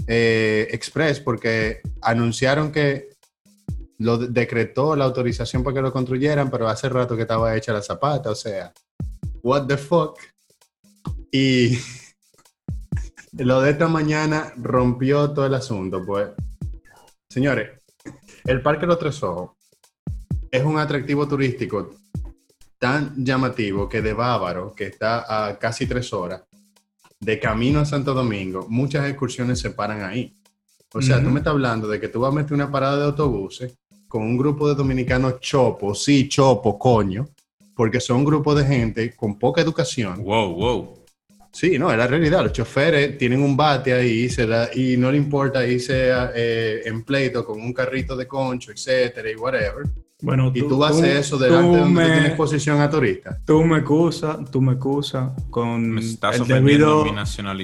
eh, 0.07 0.67
express 0.71 1.21
porque 1.21 1.83
anunciaron 2.01 2.73
que 2.73 3.11
lo 3.99 4.17
decretó 4.17 4.97
la 4.97 5.05
autorización 5.05 5.63
para 5.63 5.75
que 5.75 5.83
lo 5.83 5.93
construyeran, 5.93 6.51
pero 6.51 6.69
hace 6.69 6.89
rato 6.89 7.17
que 7.17 7.23
estaba 7.23 7.55
hecha 7.55 7.75
la 7.75 7.83
zapata, 7.83 8.31
o 8.31 8.35
sea, 8.35 8.73
what 9.43 9.67
the 9.67 9.77
fuck. 9.77 10.19
Y 11.31 11.79
lo 13.33 13.61
de 13.61 13.71
esta 13.71 13.89
mañana 13.89 14.53
rompió 14.57 15.31
todo 15.31 15.47
el 15.47 15.55
asunto, 15.55 16.05
pues. 16.05 16.29
Señores, 17.29 17.71
el 18.45 18.63
Parque 18.63 18.87
Los 18.87 18.99
Tres 18.99 19.23
Ojos 19.23 19.51
es 20.51 20.65
un 20.65 20.79
atractivo 20.79 21.29
turístico 21.29 21.91
tan 22.79 23.25
llamativo 23.25 23.89
que 23.89 24.01
de 24.01 24.13
Bávaro, 24.13 24.73
que 24.75 24.87
está 24.87 25.49
a 25.49 25.59
casi 25.59 25.87
tres 25.87 26.13
horas, 26.13 26.43
de 27.21 27.39
camino 27.39 27.81
a 27.81 27.85
Santo 27.85 28.15
Domingo, 28.15 28.67
muchas 28.69 29.09
excursiones 29.09 29.59
se 29.59 29.71
paran 29.71 30.03
ahí. 30.03 30.35
O 30.95 31.03
sea, 31.03 31.23
tú 31.23 31.29
me 31.29 31.41
estás 31.41 31.53
hablando 31.53 31.87
de 31.87 32.01
que 32.01 32.09
tú 32.09 32.21
vas 32.21 32.33
a 32.33 32.35
meter 32.35 32.55
una 32.55 32.71
parada 32.71 32.97
de 32.97 33.05
autobuses 33.05 33.77
con 34.07 34.23
un 34.23 34.39
grupo 34.39 34.69
de 34.69 34.75
dominicanos 34.75 35.39
chopo, 35.41 35.95
sí, 35.95 36.29
chopo, 36.29 36.79
coño, 36.79 37.29
porque 37.75 38.01
son 38.01 38.19
un 38.19 38.25
grupo 38.25 38.55
de 38.55 38.65
gente 38.65 39.15
con 39.15 39.39
poca 39.39 39.61
educación. 39.61 40.23
Wow, 40.25 40.55
wow 40.55 40.98
Sí, 41.53 41.79
no, 41.79 41.91
es 41.91 41.99
la 41.99 42.07
realidad. 42.07 42.43
Los 42.43 42.53
choferes 42.53 43.17
tienen 43.19 43.43
un 43.43 43.57
bate 43.57 43.93
ahí 43.93 44.29
se 44.29 44.47
y 44.75 44.97
no 44.97 45.11
le 45.11 45.17
importa 45.17 45.67
irse 45.67 46.11
eh, 46.35 46.83
en 46.85 47.03
pleito 47.03 47.45
con 47.45 47.61
un 47.61 47.73
carrito 47.73 48.17
de 48.17 48.27
concho, 48.27 48.71
etcétera, 48.71 49.31
y 49.31 49.35
whatever. 49.35 49.85
Bueno, 50.21 50.51
y 50.53 50.63
tú, 50.63 50.85
haces 50.85 51.05
eso 51.05 51.39
delante 51.39 51.71
de 51.71 51.79
donde 51.79 52.05
tienes 52.05 52.27
exposición 52.27 52.81
a 52.81 52.91
turistas. 52.91 53.39
Tú 53.45 53.63
me 53.63 53.79
excusas, 53.79 54.37
tú 54.51 54.61
me 54.61 54.73
excusas 54.73 55.31
con 55.49 55.97
el 55.97 56.47
debido 56.47 57.05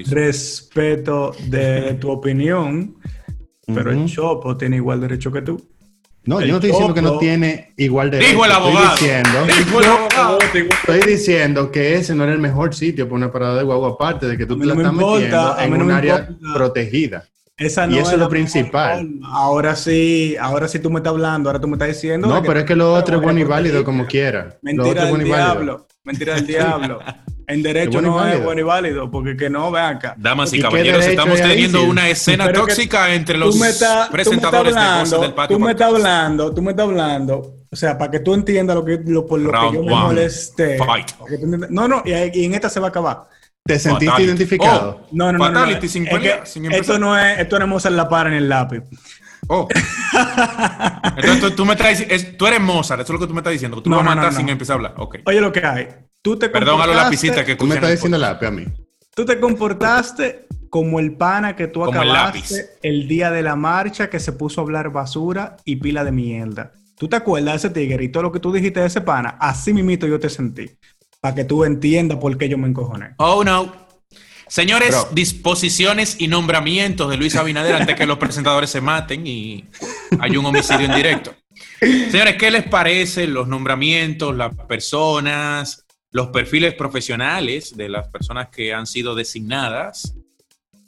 respeto 0.06 1.34
de 1.48 1.94
tu 2.00 2.10
opinión, 2.10 2.96
pero 3.66 3.90
el 3.90 4.06
Chopo 4.06 4.56
tiene 4.56 4.76
igual 4.76 5.00
derecho 5.00 5.32
que 5.32 5.42
tú. 5.42 5.60
No, 6.26 6.40
yo 6.40 6.46
no 6.46 6.54
estoy 6.54 6.70
diciendo 6.70 6.94
que 6.94 7.02
no 7.02 7.18
tiene 7.18 7.74
igual 7.76 8.10
de. 8.10 8.18
Dijo 8.18 8.44
el 8.44 8.52
abogado. 8.52 8.94
Estoy 8.94 9.08
diciendo, 9.08 9.46
Dijo 9.46 9.80
el 9.80 9.86
abogado. 9.86 10.03
Estoy 10.54 11.00
diciendo 11.00 11.70
que 11.70 11.94
ese 11.94 12.14
no 12.14 12.24
era 12.24 12.32
el 12.32 12.38
mejor 12.38 12.74
sitio 12.74 13.06
para 13.06 13.16
una 13.16 13.32
parada 13.32 13.56
de 13.56 13.64
guagua, 13.64 13.90
aparte 13.90 14.26
de 14.26 14.36
que 14.36 14.46
tú 14.46 14.58
te 14.58 14.66
la 14.66 14.74
estás 14.74 14.92
metiendo 14.92 15.58
en 15.58 15.82
un 15.82 15.90
área 15.90 16.28
protegida. 16.54 17.24
Esa 17.56 17.86
no 17.86 17.94
y 17.94 17.98
eso 17.98 18.12
es 18.12 18.18
lo 18.18 18.28
principal. 18.28 19.08
Ahora 19.24 19.76
sí, 19.76 20.36
ahora 20.40 20.66
sí 20.66 20.80
tú 20.80 20.90
me 20.90 20.98
estás 20.98 21.12
hablando, 21.12 21.48
ahora 21.48 21.60
tú 21.60 21.68
me 21.68 21.74
estás 21.74 21.88
diciendo. 21.88 22.26
No, 22.26 22.42
pero 22.42 22.60
es 22.60 22.64
que 22.64 22.74
lo 22.74 22.92
otro 22.92 23.16
es 23.16 23.22
bueno 23.22 23.38
y 23.38 23.44
válido 23.44 23.84
como 23.84 24.06
quiera. 24.06 24.58
Mentira 24.62 25.04
del 25.04 25.24
diablo. 25.24 25.86
Mentira 26.02 26.34
del 26.34 26.46
diablo. 26.46 26.98
En 27.46 27.62
derecho 27.62 28.00
no 28.00 28.26
es 28.26 28.42
bueno 28.42 28.60
y 28.60 28.64
válido, 28.64 29.10
porque 29.10 29.36
que 29.36 29.50
no, 29.50 29.70
vean 29.70 29.96
acá. 29.96 30.14
Damas 30.16 30.52
y, 30.52 30.60
caballeros, 30.60 31.06
estamos 31.06 31.38
teniendo 31.38 31.84
una 31.84 32.08
escena 32.08 32.50
tóxica 32.52 33.14
entre 33.14 33.36
los 33.36 33.58
presentadores 34.10 34.74
de 34.74 34.80
cosas 34.80 35.20
del 35.20 35.34
patio. 35.34 35.56
Tú 35.56 35.62
me 35.62 35.72
estás 35.72 35.88
hablando, 35.88 36.54
tú 36.54 36.62
me 36.62 36.70
estás 36.70 36.86
hablando, 36.86 37.52
o 37.74 37.76
sea, 37.76 37.98
para 37.98 38.08
que 38.08 38.20
tú 38.20 38.34
entiendas 38.34 38.76
lo 38.76 38.84
que, 38.84 39.00
lo, 39.04 39.26
por 39.26 39.40
lo 39.40 39.50
que 39.50 39.76
yo 39.76 39.82
me 39.82 39.90
molesté. 39.90 40.78
No, 41.70 41.88
no, 41.88 42.04
y, 42.06 42.44
en 42.44 42.54
esta 42.54 42.70
se 42.70 42.78
va 42.78 42.86
a 42.86 42.90
acabar. 42.90 43.24
¿Te 43.64 43.80
sentiste 43.80 44.22
identificado? 44.22 45.00
Oh, 45.02 45.08
no, 45.10 45.32
no, 45.32 45.38
no. 45.38 45.44
Fatality, 45.44 45.88
sin 45.88 46.06
esto 46.70 47.00
no 47.00 47.18
es, 47.18 47.40
esto 47.40 47.58
no 47.58 47.76
es 47.76 47.84
la 47.86 48.08
par 48.08 48.28
en 48.28 48.34
el 48.34 48.48
lápiz. 48.48 48.84
Oh. 49.48 49.66
Entonces 51.16 51.56
tú, 51.56 51.66
me 51.66 51.74
traes, 51.74 52.36
tú 52.38 52.46
eres 52.46 52.60
Mozart, 52.60 53.02
eso 53.02 53.12
es 53.12 53.18
lo 53.18 53.26
que 53.26 53.26
tú 53.26 53.34
me 53.34 53.40
estás 53.40 53.52
diciendo. 53.52 53.82
Tú 53.82 53.90
no, 53.90 53.96
vas 53.96 54.06
a 54.06 54.14
matar 54.14 54.32
sin 54.32 54.48
empezar 54.48 54.74
a 54.74 54.76
hablar. 54.76 54.94
Okay. 54.96 55.22
Oye, 55.26 55.40
lo 55.40 55.50
que 55.50 55.66
hay. 55.66 55.88
Tú 56.22 56.38
te 56.38 56.48
Perdón 56.48 56.80
a 56.80 56.86
los 56.86 56.94
lapicitas 56.94 57.44
que 57.44 57.56
tú 57.56 57.66
me 57.66 57.74
estás 57.74 57.90
diciendo 57.90 58.18
lápiz 58.18 58.46
a 58.46 58.52
mí. 58.52 58.66
Tú 59.16 59.24
te 59.24 59.40
comportaste 59.40 60.46
como 60.70 61.00
el 61.00 61.16
pana 61.16 61.56
que 61.56 61.66
tú 61.66 61.84
acabaste 61.84 62.70
el, 62.82 63.08
día 63.08 63.32
de 63.32 63.42
la 63.42 63.56
marcha 63.56 64.08
que 64.08 64.20
se 64.20 64.30
puso 64.30 64.60
a 64.60 64.64
hablar 64.64 64.90
basura 64.90 65.56
y 65.64 65.76
pila 65.76 66.04
de 66.04 66.12
mierda. 66.12 66.72
¿Tú 67.04 67.10
te 67.10 67.16
acuerdas 67.16 67.60
de 67.60 67.68
ese 67.68 67.74
tigre 67.74 68.02
y 68.02 68.08
todo 68.08 68.22
lo 68.22 68.32
que 68.32 68.40
tú 68.40 68.50
dijiste 68.50 68.80
de 68.80 68.86
ese 68.86 69.02
pana? 69.02 69.36
Así 69.38 69.74
mismito 69.74 70.06
yo 70.06 70.18
te 70.18 70.30
sentí. 70.30 70.70
Para 71.20 71.34
que 71.34 71.44
tú 71.44 71.62
entiendas 71.62 72.16
por 72.16 72.38
qué 72.38 72.48
yo 72.48 72.56
me 72.56 72.66
encojoné. 72.66 73.10
Oh, 73.18 73.44
no. 73.44 73.74
Señores, 74.48 74.96
disposiciones 75.12 76.16
y 76.18 76.28
nombramientos 76.28 77.10
de 77.10 77.18
Luis 77.18 77.36
Abinader 77.36 77.74
antes 77.74 77.94
que 77.94 78.06
los 78.06 78.16
presentadores 78.16 78.70
se 78.70 78.80
maten 78.80 79.26
y 79.26 79.66
hay 80.18 80.34
un 80.38 80.46
homicidio 80.46 80.86
en 80.86 80.94
directo. 80.94 81.34
Señores, 81.78 82.36
¿qué 82.38 82.50
les 82.50 82.66
parece 82.66 83.26
los 83.26 83.48
nombramientos, 83.48 84.34
las 84.34 84.54
personas, 84.66 85.84
los 86.10 86.28
perfiles 86.28 86.72
profesionales 86.72 87.76
de 87.76 87.90
las 87.90 88.08
personas 88.08 88.48
que 88.48 88.72
han 88.72 88.86
sido 88.86 89.14
designadas 89.14 90.14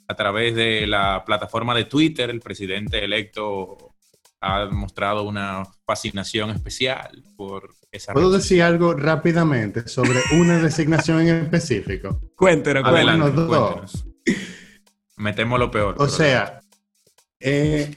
a 0.07 0.15
través 0.15 0.55
de 0.55 0.87
la 0.87 1.23
plataforma 1.23 1.75
de 1.75 1.85
Twitter. 1.85 2.31
El 2.31 2.39
presidente 2.39 3.05
electo 3.05 3.93
ha 4.41 4.65
mostrado 4.67 5.23
una 5.23 5.63
fascinación 5.85 6.49
especial 6.51 7.23
por 7.35 7.73
esa. 7.91 8.13
¿Puedo 8.13 8.31
decir 8.31 8.61
algo 8.61 8.93
rápidamente 8.93 9.87
sobre 9.87 10.19
una 10.33 10.59
designación 10.59 11.21
en 11.21 11.43
específico? 11.43 12.21
Cuéntenos, 12.35 12.87
cuéntenos. 12.89 14.05
Metemos 15.17 15.59
lo 15.59 15.71
peor. 15.71 15.95
O 15.97 16.07
sea, 16.07 16.61
eh, 17.39 17.95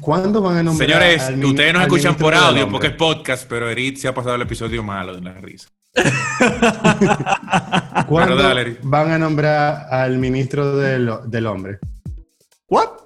¿cuándo 0.00 0.42
van 0.42 0.56
a 0.58 0.64
nombrar? 0.64 0.88
Señores, 0.88 1.22
ustedes 1.44 1.72
nos 1.72 1.82
escuchan 1.82 2.16
por 2.16 2.34
audio 2.34 2.68
porque 2.68 2.88
es 2.88 2.94
podcast, 2.94 3.48
pero 3.48 3.70
Erit 3.70 3.98
se 3.98 4.08
ha 4.08 4.14
pasado 4.14 4.34
el 4.34 4.42
episodio 4.42 4.82
malo 4.82 5.14
de 5.14 5.20
la 5.20 5.34
risa. 5.34 5.68
¿Cuándo 8.06 8.36
van 8.82 9.12
a 9.12 9.18
nombrar 9.18 9.86
al 9.90 10.18
ministro 10.18 10.76
del, 10.76 11.10
del 11.26 11.46
hombre? 11.46 11.78
¿What? 12.68 13.05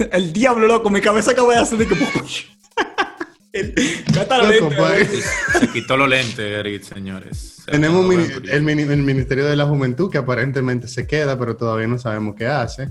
El 0.12 0.32
diablo 0.32 0.66
loco, 0.66 0.90
mi 0.90 1.00
cabeza 1.00 1.32
acaba 1.32 1.54
de 1.54 1.60
hacer 1.60 1.78
de 1.78 1.86
que... 1.86 1.94
el, 3.52 3.74
loco, 4.14 4.74
pues. 4.76 5.24
Se 5.58 5.68
quitó 5.68 5.96
los 5.96 6.08
lentes, 6.08 6.38
Eric, 6.38 6.82
señores. 6.82 7.62
Tenemos 7.66 8.12
el, 8.14 8.48
el, 8.50 9.02
Ministerio 9.02 9.46
de 9.46 9.56
la 9.56 9.66
Juventud 9.66 10.10
que 10.10 10.18
aparentemente 10.18 10.88
se 10.88 11.06
queda, 11.06 11.38
pero 11.38 11.56
todavía 11.56 11.86
no 11.86 11.98
sabemos 11.98 12.34
qué 12.36 12.46
hace. 12.46 12.90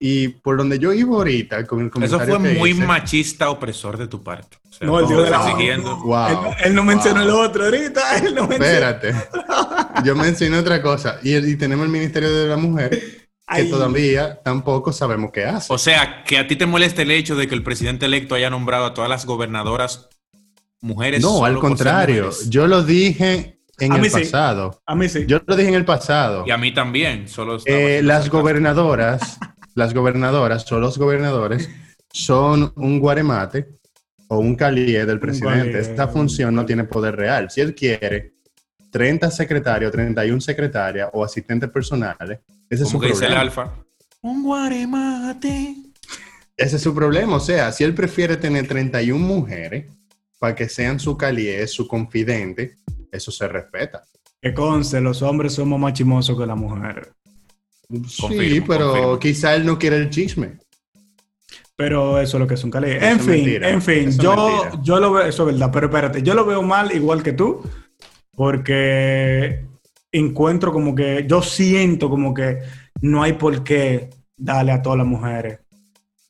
Y 0.00 0.28
por 0.28 0.56
donde 0.56 0.78
yo 0.78 0.92
iba 0.92 1.16
ahorita 1.16 1.66
con 1.66 1.80
el 1.80 1.90
comentario 1.90 2.24
Eso 2.24 2.40
fue 2.40 2.54
muy 2.54 2.74
machista 2.74 3.50
opresor 3.50 3.96
de 3.96 4.06
tu 4.06 4.22
parte. 4.22 4.58
no, 4.80 5.00
el 5.00 5.08
dios 5.08 5.24
de 5.24 5.30
la 5.30 5.44
siguiendo. 5.44 5.96
Wow, 5.96 6.54
él, 6.64 6.74
no 6.74 6.84
mencionó 6.84 7.22
el 7.22 7.30
otro 7.30 7.64
ahorita. 7.64 8.18
Él 8.24 8.34
no 8.34 8.44
Espérate. 8.44 9.12
yo 10.04 10.14
mencioné 10.14 10.58
otra 10.58 10.80
cosa. 10.80 11.18
Y, 11.22 11.56
tenemos 11.56 11.86
el 11.86 11.92
Ministerio 11.92 12.32
de 12.32 12.46
la 12.46 12.56
Mujer 12.56 13.27
que 13.54 13.64
todavía 13.64 14.40
tampoco 14.42 14.92
sabemos 14.92 15.30
qué 15.32 15.44
hace. 15.44 15.72
O 15.72 15.78
sea, 15.78 16.24
que 16.24 16.38
a 16.38 16.46
ti 16.46 16.56
te 16.56 16.66
molesta 16.66 17.02
el 17.02 17.10
hecho 17.10 17.36
de 17.36 17.48
que 17.48 17.54
el 17.54 17.62
presidente 17.62 18.06
electo 18.06 18.34
haya 18.34 18.50
nombrado 18.50 18.86
a 18.86 18.94
todas 18.94 19.10
las 19.10 19.26
gobernadoras 19.26 20.08
mujeres. 20.80 21.22
No, 21.22 21.44
al 21.44 21.58
contrario. 21.58 22.30
Yo 22.48 22.66
lo 22.66 22.82
dije 22.82 23.60
en 23.78 23.92
el 23.92 24.10
pasado. 24.10 24.80
A 24.86 24.94
mí 24.94 25.08
sí. 25.08 25.24
Yo 25.26 25.40
lo 25.46 25.56
dije 25.56 25.68
en 25.68 25.74
el 25.74 25.84
pasado. 25.84 26.44
Y 26.46 26.50
a 26.50 26.56
mí 26.56 26.72
también. 26.72 27.28
Solo 27.28 27.58
eh, 27.64 28.00
las 28.02 28.28
gobernadoras 28.28 29.38
las 29.78 29.94
gobernadoras 29.94 30.70
o 30.72 30.80
los 30.80 30.98
gobernadores 30.98 31.70
son 32.12 32.72
un 32.76 32.98
guaremate 32.98 33.68
o 34.28 34.38
un 34.38 34.56
calié 34.56 35.06
del 35.06 35.20
presidente. 35.20 35.78
Esta 35.78 36.08
función 36.08 36.54
no 36.54 36.66
tiene 36.66 36.84
poder 36.84 37.16
real. 37.16 37.50
Si 37.50 37.60
él 37.60 37.74
quiere 37.74 38.34
30 38.98 39.30
secretarios, 39.30 39.92
31 39.92 40.40
secretarias 40.40 41.08
o 41.12 41.24
asistentes 41.24 41.70
personales, 41.70 42.40
ese 42.68 42.82
es 42.82 42.88
su 42.88 42.98
problema. 42.98 43.26
el 43.26 43.32
alfa? 43.34 43.72
Un 44.22 44.42
guaremate. 44.42 45.76
Ese 46.56 46.76
es 46.76 46.82
su 46.82 46.92
problema. 46.92 47.36
O 47.36 47.40
sea, 47.40 47.70
si 47.70 47.84
él 47.84 47.94
prefiere 47.94 48.36
tener 48.36 48.66
31 48.66 49.24
mujeres 49.24 49.86
para 50.40 50.56
que 50.56 50.68
sean 50.68 50.98
su 50.98 51.16
calié, 51.16 51.64
su 51.68 51.86
confidente, 51.86 52.78
eso 53.12 53.30
se 53.30 53.46
respeta. 53.46 54.02
Que 54.42 54.52
conste, 54.52 55.00
los 55.00 55.22
hombres 55.22 55.52
somos 55.52 55.78
más 55.78 55.92
chimosos 55.92 56.36
que 56.36 56.44
las 56.44 56.56
mujeres. 56.56 57.06
Sí, 58.08 58.60
pero 58.66 59.16
quizá 59.20 59.54
él 59.54 59.64
no 59.64 59.78
quiere 59.78 59.98
el 59.98 60.10
chisme. 60.10 60.58
Pero 61.76 62.20
eso 62.20 62.36
es 62.36 62.40
lo 62.40 62.48
que 62.48 62.54
es 62.54 62.64
un 62.64 62.72
cali. 62.72 62.90
En 62.90 63.20
fin, 63.20 63.62
en 63.62 63.80
fin, 63.80 64.18
yo, 64.18 64.68
yo 64.82 64.98
lo 64.98 65.12
veo, 65.12 65.24
eso 65.24 65.48
es 65.48 65.54
verdad, 65.54 65.70
pero 65.72 65.86
espérate, 65.86 66.20
yo 66.24 66.34
lo 66.34 66.44
veo 66.44 66.60
mal 66.62 66.92
igual 66.92 67.22
que 67.22 67.32
tú, 67.32 67.62
porque 68.38 69.66
encuentro 70.12 70.72
como 70.72 70.94
que, 70.94 71.26
yo 71.28 71.42
siento 71.42 72.08
como 72.08 72.32
que 72.32 72.60
no 73.00 73.24
hay 73.24 73.32
por 73.32 73.64
qué 73.64 74.10
darle 74.36 74.70
a 74.70 74.80
todas 74.80 74.98
las 74.98 75.08
mujeres 75.08 75.58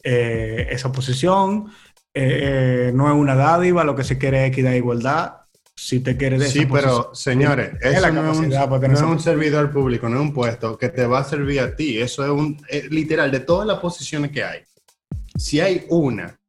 eh, 0.03 0.68
esa 0.71 0.90
posición. 0.90 1.66
Eh, 2.14 2.88
eh, 2.88 2.92
no 2.94 3.09
es 3.09 3.14
una 3.14 3.35
dádiva, 3.35 3.85
lo 3.85 3.94
que 3.94 4.05
se 4.05 4.16
quiere 4.16 4.42
es 4.42 4.53
equidad 4.53 4.73
e 4.73 4.79
igualdad 4.79 5.35
si 5.77 6.01
te 6.01 6.16
quieres 6.16 6.40
decir. 6.40 6.62
Sí, 6.62 6.68
pero 6.73 7.14
señores, 7.14 7.73
eso 7.79 8.11
no, 8.11 8.33
es 8.33 9.03
un, 9.03 9.21
servidor 9.21 9.71
público, 9.71 10.09
no 10.09 10.16
es 10.16 10.23
un 10.23 10.33
puesto 10.33 10.79
que 10.79 10.88
te 10.88 11.07
va 11.07 11.18
a 11.18 11.25
servir 11.25 11.61
a 11.61 11.77
ti. 11.77 12.01
Eso 12.01 12.25
es 12.25 12.31
un 12.31 12.57
literal 12.88 13.31
de 13.31 13.40
todas 13.40 13.66
las 13.66 13.81
posiciones 13.81 14.31
que 14.31 14.42
hay. 14.42 14.62
Si 15.37 15.61
hay 15.61 15.85
una 15.90 16.40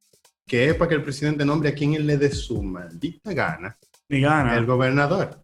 que 0.47 0.69
es 0.69 0.75
para 0.75 0.87
que 0.87 0.95
el 0.95 1.03
presidente 1.03 1.43
nombre 1.43 1.67
a 1.67 1.75
quien 1.75 1.95
él 1.95 2.07
le 2.07 2.17
dé 2.17 2.31
su 2.31 2.63
maldita 2.63 3.33
gana, 3.33 3.77
ni 4.07 4.21
gana. 4.21 4.55
El 4.55 4.65
gobernador. 4.65 5.43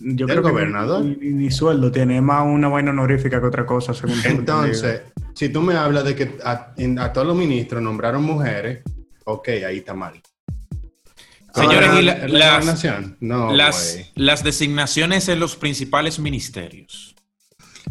Yo 0.00 0.26
creo 0.26 0.42
que 0.42 0.50
gobernador. 0.50 1.04
Ni, 1.04 1.50
sueldo 1.50 1.90
tiene, 1.90 2.20
más 2.20 2.46
una 2.46 2.68
vaina 2.68 2.90
honorífica 2.90 3.40
que 3.40 3.46
otra 3.46 3.66
cosa, 3.66 3.94
según 3.94 4.16
Entonces, 4.24 5.02
si 5.34 5.48
tú 5.48 5.60
me 5.60 5.74
hablas 5.74 6.04
de 6.04 6.14
que 6.14 6.36
a, 6.44 6.72
a 6.98 7.12
todos 7.12 7.26
los 7.26 7.36
ministros 7.36 7.82
nombraron 7.82 8.22
mujeres, 8.22 8.82
ok, 9.24 9.48
ahí 9.66 9.78
está 9.78 9.94
mal. 9.94 10.20
Señores, 11.54 11.90
y 11.98 12.02
las, 12.02 12.84
las, 14.14 14.44
designaciones 14.44 15.28
en 15.28 15.40
los 15.40 15.56
principales 15.56 16.18
ministerios. 16.18 17.16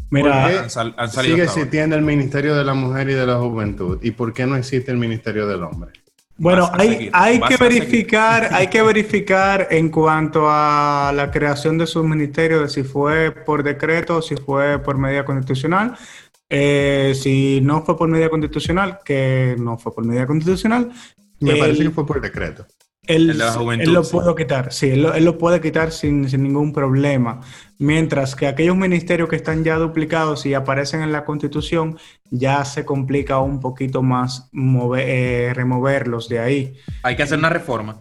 Mira, 0.09 0.69
sigue 1.09 1.43
existiendo 1.43 1.95
el 1.95 2.03
Ministerio 2.03 2.55
de 2.55 2.63
la 2.63 2.73
Mujer 2.73 3.09
y 3.09 3.13
de 3.13 3.25
la 3.25 3.37
Juventud. 3.37 3.99
¿Y 4.01 4.11
por 4.11 4.33
qué 4.33 4.45
no 4.45 4.55
existe 4.55 4.91
el 4.91 4.97
Ministerio 4.97 5.47
del 5.47 5.63
Hombre? 5.63 5.91
Bueno, 6.37 6.69
hay, 6.73 7.09
hay 7.13 7.39
que 7.39 7.57
verificar, 7.57 8.49
hay 8.51 8.67
que 8.67 8.81
verificar 8.83 9.67
en 9.71 9.89
cuanto 9.89 10.45
a 10.47 11.11
la 11.15 11.31
creación 11.31 11.77
de 11.77 11.87
sus 11.87 12.03
ministerios, 12.03 12.61
de 12.61 12.69
si 12.69 12.83
fue 12.83 13.31
por 13.31 13.63
decreto 13.63 14.17
o 14.17 14.21
si 14.21 14.35
fue 14.35 14.79
por 14.79 14.97
medida 14.97 15.25
constitucional. 15.25 15.97
Eh, 16.49 17.13
si 17.15 17.59
no 17.61 17.83
fue 17.83 17.97
por 17.97 18.07
medida 18.07 18.29
constitucional, 18.29 18.99
que 19.03 19.55
no 19.59 19.77
fue 19.77 19.93
por 19.93 20.05
medida 20.05 20.27
constitucional. 20.27 20.91
Me 21.39 21.55
parece 21.55 21.83
que 21.83 21.89
fue 21.89 22.05
por 22.05 22.21
decreto. 22.21 22.65
Él, 23.07 23.37
lo 23.37 24.03
puede 24.03 24.35
quitar, 24.35 24.73
sí, 24.73 24.89
él, 24.89 25.23
lo 25.23 25.37
puede 25.37 25.61
quitar 25.61 25.91
sin, 25.91 26.23
ningún 26.23 26.73
problema. 26.73 27.41
Mientras 27.79 28.35
que 28.35 28.47
aquellos 28.47 28.75
ministerios 28.75 29.29
que 29.29 29.37
están 29.37 29.63
ya 29.63 29.77
duplicados 29.77 30.45
y 30.45 30.53
aparecen 30.53 31.01
en 31.01 31.11
la 31.11 31.23
Constitución, 31.23 31.97
ya 32.29 32.65
se 32.65 32.85
complica 32.85 33.39
un 33.39 33.59
poquito 33.59 34.03
más 34.03 34.49
eh, 34.97 35.53
removerlos 35.55 36.27
de 36.27 36.39
ahí. 36.39 36.73
Hay 37.03 37.15
que 37.15 37.23
hacer 37.23 37.39
una 37.39 37.49
reforma. 37.49 37.99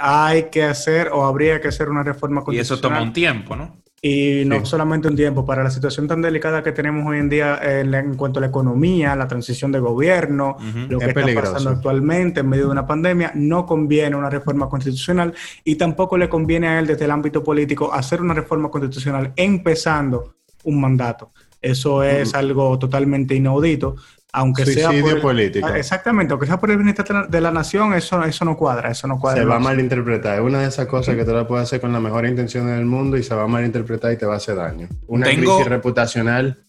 Hay 0.00 0.50
que 0.50 0.64
hacer 0.64 1.08
o 1.12 1.24
habría 1.24 1.60
que 1.60 1.68
hacer 1.68 1.88
una 1.88 2.02
reforma 2.02 2.42
constitucional. 2.42 2.56
Y 2.56 2.60
eso 2.60 2.80
toma 2.80 3.02
un 3.02 3.12
tiempo, 3.12 3.56
¿no? 3.56 3.83
Y 4.06 4.44
no 4.44 4.66
solamente 4.66 5.08
un 5.08 5.16
tiempo, 5.16 5.46
para 5.46 5.64
la 5.64 5.70
situación 5.70 6.06
tan 6.06 6.20
delicada 6.20 6.62
que 6.62 6.72
tenemos 6.72 7.06
hoy 7.06 7.20
en 7.20 7.30
día 7.30 7.58
en, 7.62 8.16
cuanto 8.16 8.38
a 8.38 8.42
la 8.42 8.48
economía, 8.48 9.16
la 9.16 9.26
transición 9.26 9.72
de 9.72 9.78
gobierno, 9.78 10.58
lo 10.90 10.98
que 10.98 11.06
está 11.06 11.24
pasando 11.34 11.70
actualmente 11.70 12.40
en 12.40 12.50
medio 12.50 12.66
de 12.66 12.72
una 12.72 12.86
pandemia, 12.86 13.32
no 13.34 13.64
conviene 13.64 14.14
una 14.14 14.28
reforma 14.28 14.68
constitucional 14.68 15.32
y 15.64 15.76
tampoco 15.76 16.18
le 16.18 16.28
conviene 16.28 16.68
a 16.68 16.80
él 16.80 16.86
desde 16.86 17.06
el 17.06 17.12
ámbito 17.12 17.42
político 17.42 17.94
hacer 17.94 18.20
una 18.20 18.34
reforma 18.34 18.70
constitucional 18.70 19.32
empezando 19.36 20.34
un 20.64 20.82
mandato. 20.82 21.32
Eso 21.62 22.02
es 22.02 22.34
algo 22.34 22.78
totalmente 22.78 23.34
inaudito 23.34 23.96
aunque 24.34 24.66
sea 24.66 24.90
por 24.90 25.20
político. 25.20 25.66
Ah, 25.66 25.78
exactamente, 25.78 26.32
aunque 26.32 26.46
sea 26.46 26.58
por 26.58 26.70
el 26.70 26.76
bienestar 26.76 27.28
de 27.28 27.40
la 27.40 27.52
nación, 27.52 27.94
eso, 27.94 28.22
eso 28.24 28.44
no 28.44 28.56
cuadra, 28.56 28.90
eso 28.90 29.06
no 29.06 29.20
cuadra. 29.20 29.42
Se 29.42 29.46
va 29.46 29.56
a 29.56 29.60
malinterpretar. 29.60 30.34
Es 30.34 30.40
una 30.40 30.60
de 30.60 30.68
esas 30.68 30.88
cosas 30.88 31.14
que 31.14 31.24
tú 31.24 31.32
la 31.32 31.46
puedes 31.46 31.62
hacer 31.62 31.80
con 31.80 31.92
la 31.92 32.00
mejor 32.00 32.26
intención 32.26 32.66
del 32.66 32.84
mundo 32.84 33.16
y 33.16 33.22
se 33.22 33.32
va 33.32 33.44
a 33.44 33.46
malinterpretar 33.46 34.12
y 34.12 34.16
te 34.16 34.26
va 34.26 34.34
a 34.34 34.36
hacer 34.38 34.56
daño. 34.56 34.88
Una 35.06 35.26
crisis 35.26 35.66
reputacional 35.66 36.64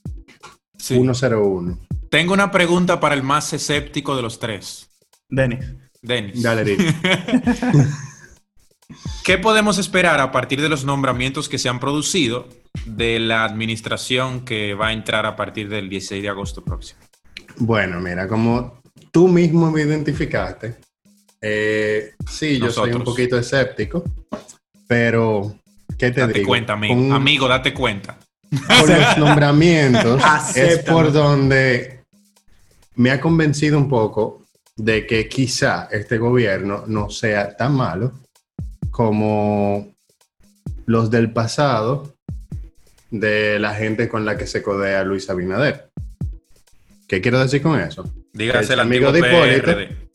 101. 0.77 1.79
Tengo 2.11 2.33
una 2.33 2.51
pregunta 2.51 2.99
para 2.99 3.15
el 3.15 3.23
más 3.23 3.51
escéptico 3.51 4.15
de 4.15 4.21
los 4.21 4.39
tres. 4.39 4.87
Denis. 5.27 5.65
Denis. 6.03 6.43
Dale, 6.43 6.77
¿Qué 9.23 9.39
podemos 9.39 9.79
esperar 9.79 10.21
a 10.21 10.31
partir 10.31 10.61
de 10.61 10.69
los 10.69 10.85
nombramientos 10.85 11.49
que 11.49 11.57
se 11.57 11.67
han 11.67 11.79
producido 11.79 12.47
de 12.85 13.17
la 13.17 13.43
administración 13.43 14.45
que 14.45 14.75
va 14.75 14.89
a 14.89 14.93
entrar 14.93 15.25
a 15.25 15.35
partir 15.35 15.67
del 15.67 15.89
16 15.89 16.21
de 16.21 16.29
agosto 16.29 16.63
próximo? 16.63 17.04
Bueno, 17.57 17.99
mira, 17.99 18.27
como 18.27 18.81
tú 19.11 19.27
mismo 19.27 19.71
me 19.71 19.81
identificaste, 19.81 20.75
eh, 21.41 22.13
sí, 22.27 22.59
yo 22.59 22.71
soy 22.71 22.91
un 22.93 23.03
poquito 23.03 23.37
escéptico, 23.37 24.03
pero 24.87 25.55
¿qué 25.97 26.11
te 26.11 26.21
date 26.21 26.33
digo? 26.33 26.47
cuenta, 26.47 26.73
amigo. 26.73 27.13
amigo, 27.13 27.47
date 27.47 27.73
cuenta. 27.73 28.17
Con 28.49 28.89
los 28.89 29.17
nombramientos 29.17 30.21
es 30.55 30.79
por 30.79 31.11
donde 31.11 32.03
me 32.95 33.11
ha 33.11 33.19
convencido 33.19 33.77
un 33.77 33.89
poco 33.89 34.45
de 34.75 35.05
que 35.05 35.29
quizá 35.29 35.87
este 35.91 36.17
gobierno 36.17 36.83
no 36.87 37.09
sea 37.09 37.55
tan 37.55 37.73
malo 37.73 38.13
como 38.91 39.93
los 40.85 41.09
del 41.09 41.31
pasado 41.31 42.15
de 43.11 43.59
la 43.59 43.73
gente 43.73 44.09
con 44.09 44.25
la 44.25 44.37
que 44.37 44.47
se 44.47 44.61
codea 44.61 45.03
Luis 45.03 45.29
Abinader. 45.29 45.84
¿Qué 47.07 47.21
quiero 47.21 47.39
decir 47.39 47.61
con 47.61 47.79
eso? 47.79 48.03
Dígase 48.33 48.73
el 48.73 48.79
amigo 48.79 49.11
de 49.11 49.19
Hipólito 49.19 50.05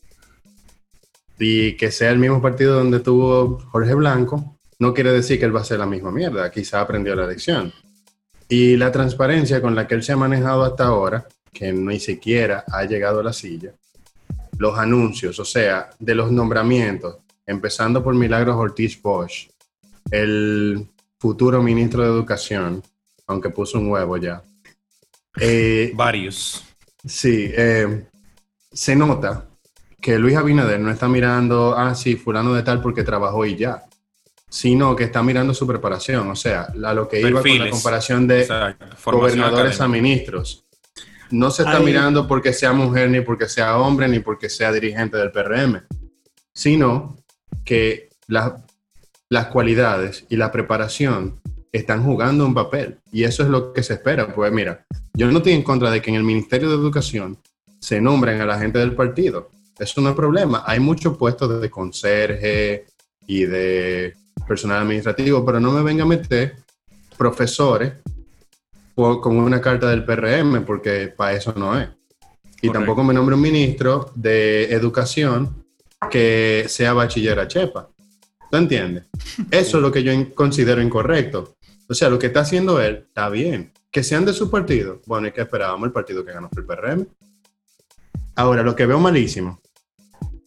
y 1.43 1.75
que 1.75 1.89
sea 1.91 2.11
el 2.11 2.19
mismo 2.19 2.39
partido 2.39 2.75
donde 2.75 2.99
tuvo 2.99 3.59
Jorge 3.71 3.95
Blanco, 3.95 4.59
no 4.77 4.93
quiere 4.93 5.11
decir 5.11 5.39
que 5.39 5.45
él 5.45 5.55
va 5.55 5.61
a 5.61 5.65
ser 5.65 5.79
la 5.79 5.87
misma 5.87 6.11
mierda. 6.11 6.51
Quizá 6.51 6.81
aprendió 6.81 7.15
la 7.15 7.25
lección. 7.25 7.73
Y 8.47 8.77
la 8.77 8.91
transparencia 8.91 9.59
con 9.59 9.73
la 9.73 9.87
que 9.87 9.95
él 9.95 10.03
se 10.03 10.11
ha 10.11 10.17
manejado 10.17 10.63
hasta 10.63 10.85
ahora, 10.85 11.27
que 11.51 11.73
ni 11.73 11.99
siquiera 11.99 12.63
ha 12.67 12.83
llegado 12.83 13.21
a 13.21 13.23
la 13.23 13.33
silla, 13.33 13.73
los 14.59 14.77
anuncios, 14.77 15.39
o 15.39 15.45
sea, 15.45 15.89
de 15.97 16.13
los 16.13 16.31
nombramientos, 16.31 17.17
empezando 17.45 18.03
por 18.03 18.13
Milagros 18.13 18.55
Ortiz 18.57 19.01
Bosch, 19.01 19.49
el 20.11 20.85
futuro 21.17 21.63
ministro 21.63 22.03
de 22.03 22.09
Educación, 22.09 22.83
aunque 23.25 23.49
puso 23.49 23.79
un 23.79 23.89
huevo 23.89 24.17
ya. 24.17 24.43
Eh, 25.39 25.91
Varios. 25.95 26.70
Sí, 27.05 27.51
eh, 27.55 28.05
se 28.71 28.95
nota 28.95 29.47
que 29.99 30.17
Luis 30.17 30.35
Abinader 30.35 30.79
no 30.79 30.91
está 30.91 31.07
mirando, 31.07 31.75
ah, 31.77 31.93
sí, 31.95 32.15
fulano 32.15 32.53
de 32.53 32.63
tal 32.63 32.81
porque 32.81 33.03
trabajó 33.03 33.45
y 33.45 33.55
ya, 33.55 33.83
sino 34.49 34.95
que 34.95 35.05
está 35.05 35.23
mirando 35.23 35.53
su 35.53 35.65
preparación, 35.67 36.29
o 36.29 36.35
sea, 36.35 36.73
a 36.83 36.93
lo 36.93 37.07
que 37.07 37.21
iba 37.21 37.41
con 37.41 37.59
la 37.59 37.69
comparación 37.69 38.27
de 38.27 38.47
gobernadores 39.05 39.79
a 39.79 39.87
ministros. 39.87 40.65
No 41.29 41.49
se 41.49 41.63
está 41.63 41.79
mirando 41.79 42.27
porque 42.27 42.51
sea 42.51 42.73
mujer, 42.73 43.09
ni 43.09 43.21
porque 43.21 43.47
sea 43.47 43.77
hombre, 43.77 44.09
ni 44.09 44.19
porque 44.19 44.49
sea 44.49 44.73
dirigente 44.73 45.17
del 45.17 45.31
PRM, 45.31 45.83
sino 46.53 47.17
que 47.63 48.09
las 48.27 49.45
cualidades 49.47 50.25
y 50.29 50.35
la 50.35 50.51
preparación 50.51 51.39
están 51.71 52.03
jugando 52.03 52.45
un 52.45 52.53
papel. 52.53 52.99
Y 53.13 53.23
eso 53.23 53.43
es 53.43 53.49
lo 53.49 53.71
que 53.71 53.83
se 53.83 53.93
espera. 53.93 54.33
Pues 54.33 54.51
mira, 54.51 54.85
yo 55.13 55.31
no 55.31 55.37
estoy 55.37 55.53
en 55.53 55.63
contra 55.63 55.91
de 55.91 56.01
que 56.01 56.09
en 56.09 56.15
el 56.15 56.23
Ministerio 56.23 56.69
de 56.69 56.75
Educación 56.75 57.37
se 57.79 57.99
nombren 57.99 58.41
a 58.41 58.45
la 58.45 58.59
gente 58.59 58.79
del 58.79 58.95
partido. 58.95 59.49
Eso 59.77 60.01
no 60.01 60.09
es 60.09 60.15
problema. 60.15 60.63
Hay 60.65 60.79
muchos 60.79 61.17
puestos 61.17 61.61
de 61.61 61.69
conserje 61.69 62.85
y 63.25 63.45
de 63.45 64.13
personal 64.47 64.81
administrativo, 64.81 65.45
pero 65.45 65.59
no 65.59 65.71
me 65.71 65.81
venga 65.81 66.03
a 66.03 66.07
meter 66.07 66.57
profesores 67.17 67.93
con 68.95 69.37
una 69.37 69.61
carta 69.61 69.89
del 69.89 70.05
PRM, 70.05 70.63
porque 70.65 71.13
para 71.15 71.33
eso 71.33 71.53
no 71.55 71.79
es. 71.79 71.89
Y 72.61 72.69
tampoco 72.69 73.03
me 73.03 73.13
nombre 73.13 73.35
un 73.35 73.41
ministro 73.41 74.11
de 74.13 74.65
educación 74.71 75.65
que 76.11 76.65
sea 76.67 76.93
bachiller 76.93 77.39
a 77.39 77.47
Chepa. 77.47 77.89
¿Tú 78.49 78.57
entiendes? 78.57 79.05
Eso 79.51 79.77
es 79.77 79.83
lo 79.83 79.91
que 79.91 80.03
yo 80.03 80.11
considero 80.35 80.81
incorrecto. 80.81 81.55
O 81.87 81.93
sea, 81.93 82.09
lo 82.09 82.19
que 82.19 82.27
está 82.27 82.41
haciendo 82.41 82.81
él 82.81 83.05
está 83.07 83.29
bien. 83.29 83.71
Que 83.91 84.03
sean 84.03 84.25
de 84.25 84.33
su 84.33 84.49
partido. 84.49 85.01
Bueno, 85.05 85.27
¿y 85.27 85.31
que 85.31 85.41
esperábamos? 85.41 85.87
El 85.87 85.91
partido 85.91 86.23
que 86.23 86.31
ganó 86.31 86.49
el 86.55 86.65
PRM. 86.65 87.07
Ahora, 88.35 88.63
lo 88.63 88.75
que 88.75 88.85
veo 88.85 88.99
malísimo, 88.99 89.59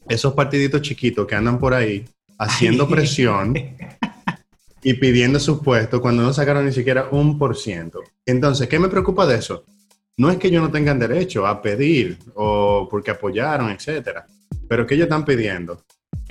esos 0.08 0.32
partiditos 0.32 0.80
chiquitos 0.82 1.26
que 1.26 1.34
andan 1.34 1.58
por 1.58 1.74
ahí 1.74 2.04
haciendo 2.38 2.88
presión 2.88 3.54
y 4.82 4.94
pidiendo 4.94 5.38
sus 5.38 5.60
puestos 5.60 6.00
cuando 6.00 6.22
no 6.22 6.32
sacaron 6.32 6.64
ni 6.64 6.72
siquiera 6.72 7.08
un 7.10 7.38
por 7.38 7.56
ciento. 7.56 8.00
Entonces, 8.24 8.68
¿qué 8.68 8.78
me 8.78 8.88
preocupa 8.88 9.26
de 9.26 9.36
eso? 9.36 9.64
No 10.16 10.30
es 10.30 10.38
que 10.38 10.48
ellos 10.48 10.62
no 10.62 10.70
tengan 10.70 10.98
derecho 10.98 11.46
a 11.46 11.60
pedir 11.60 12.18
o 12.34 12.86
porque 12.90 13.10
apoyaron, 13.10 13.70
etcétera, 13.70 14.26
pero 14.68 14.86
que 14.86 14.94
ellos 14.94 15.04
están 15.04 15.24
pidiendo 15.24 15.82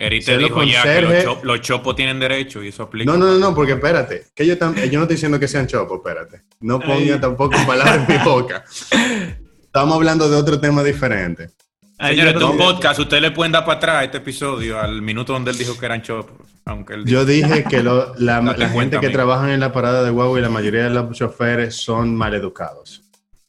Eri 0.04 0.24
te 0.24 0.38
dijo 0.38 0.64
ya 0.64 0.84
que 0.84 1.26
los, 1.44 1.62
chopos 1.62 1.96
tienen 1.96 2.20
derecho 2.20 2.64
y 2.64 2.70
eso 2.70 2.84
aplica. 2.84 3.12
No, 3.12 3.18
no, 3.18 3.38
no, 3.38 3.56
porque 3.56 3.74
espérate, 3.74 4.26
que 4.36 4.46
yo, 4.46 4.56
yo 4.56 4.68
no 4.68 4.76
estoy 4.76 5.08
diciendo 5.08 5.40
que 5.40 5.48
sean 5.48 5.68
chopos, 5.68 5.98
espérate. 5.98 6.44
No 6.60 6.80
ponga 6.80 7.20
tampoco 7.20 7.56
palabras 7.66 8.08
en 8.08 8.18
mi 8.18 8.24
boca. 8.26 8.64
Estamos 9.66 9.96
hablando 9.96 10.30
de 10.30 10.36
otro 10.36 10.60
tema 10.60 10.84
diferente. 10.84 11.50
Señores, 12.00 12.36
tu 12.36 12.58
podcast, 12.58 13.00
ustedes 13.00 13.22
le 13.22 13.32
pueden 13.32 13.52
dar 13.52 13.66
para 13.66 13.78
atrás 13.78 14.04
este 14.04 14.18
episodio 14.18 14.80
al 14.80 15.02
minuto 15.02 15.34
donde 15.34 15.52
él 15.52 15.58
dijo 15.58 15.78
que 15.80 15.86
eran 15.86 16.02
chopos. 16.02 16.48
Aunque 16.66 17.02
yo 17.06 17.26
dije 17.26 17.64
que 17.64 17.84
la, 17.84 18.14
gente 18.72 19.00
que 19.00 19.10
trabaja 19.10 19.54
en 19.54 19.60
la 19.60 19.72
parada 19.72 20.04
de 20.04 20.12
Huawei 20.12 20.42
y 20.42 20.44
la 20.44 20.50
mayoría 20.50 20.84
de 20.86 20.90
los 20.90 21.18
choferes 21.18 21.76
son 21.76 22.16
maleducados. 22.16 23.04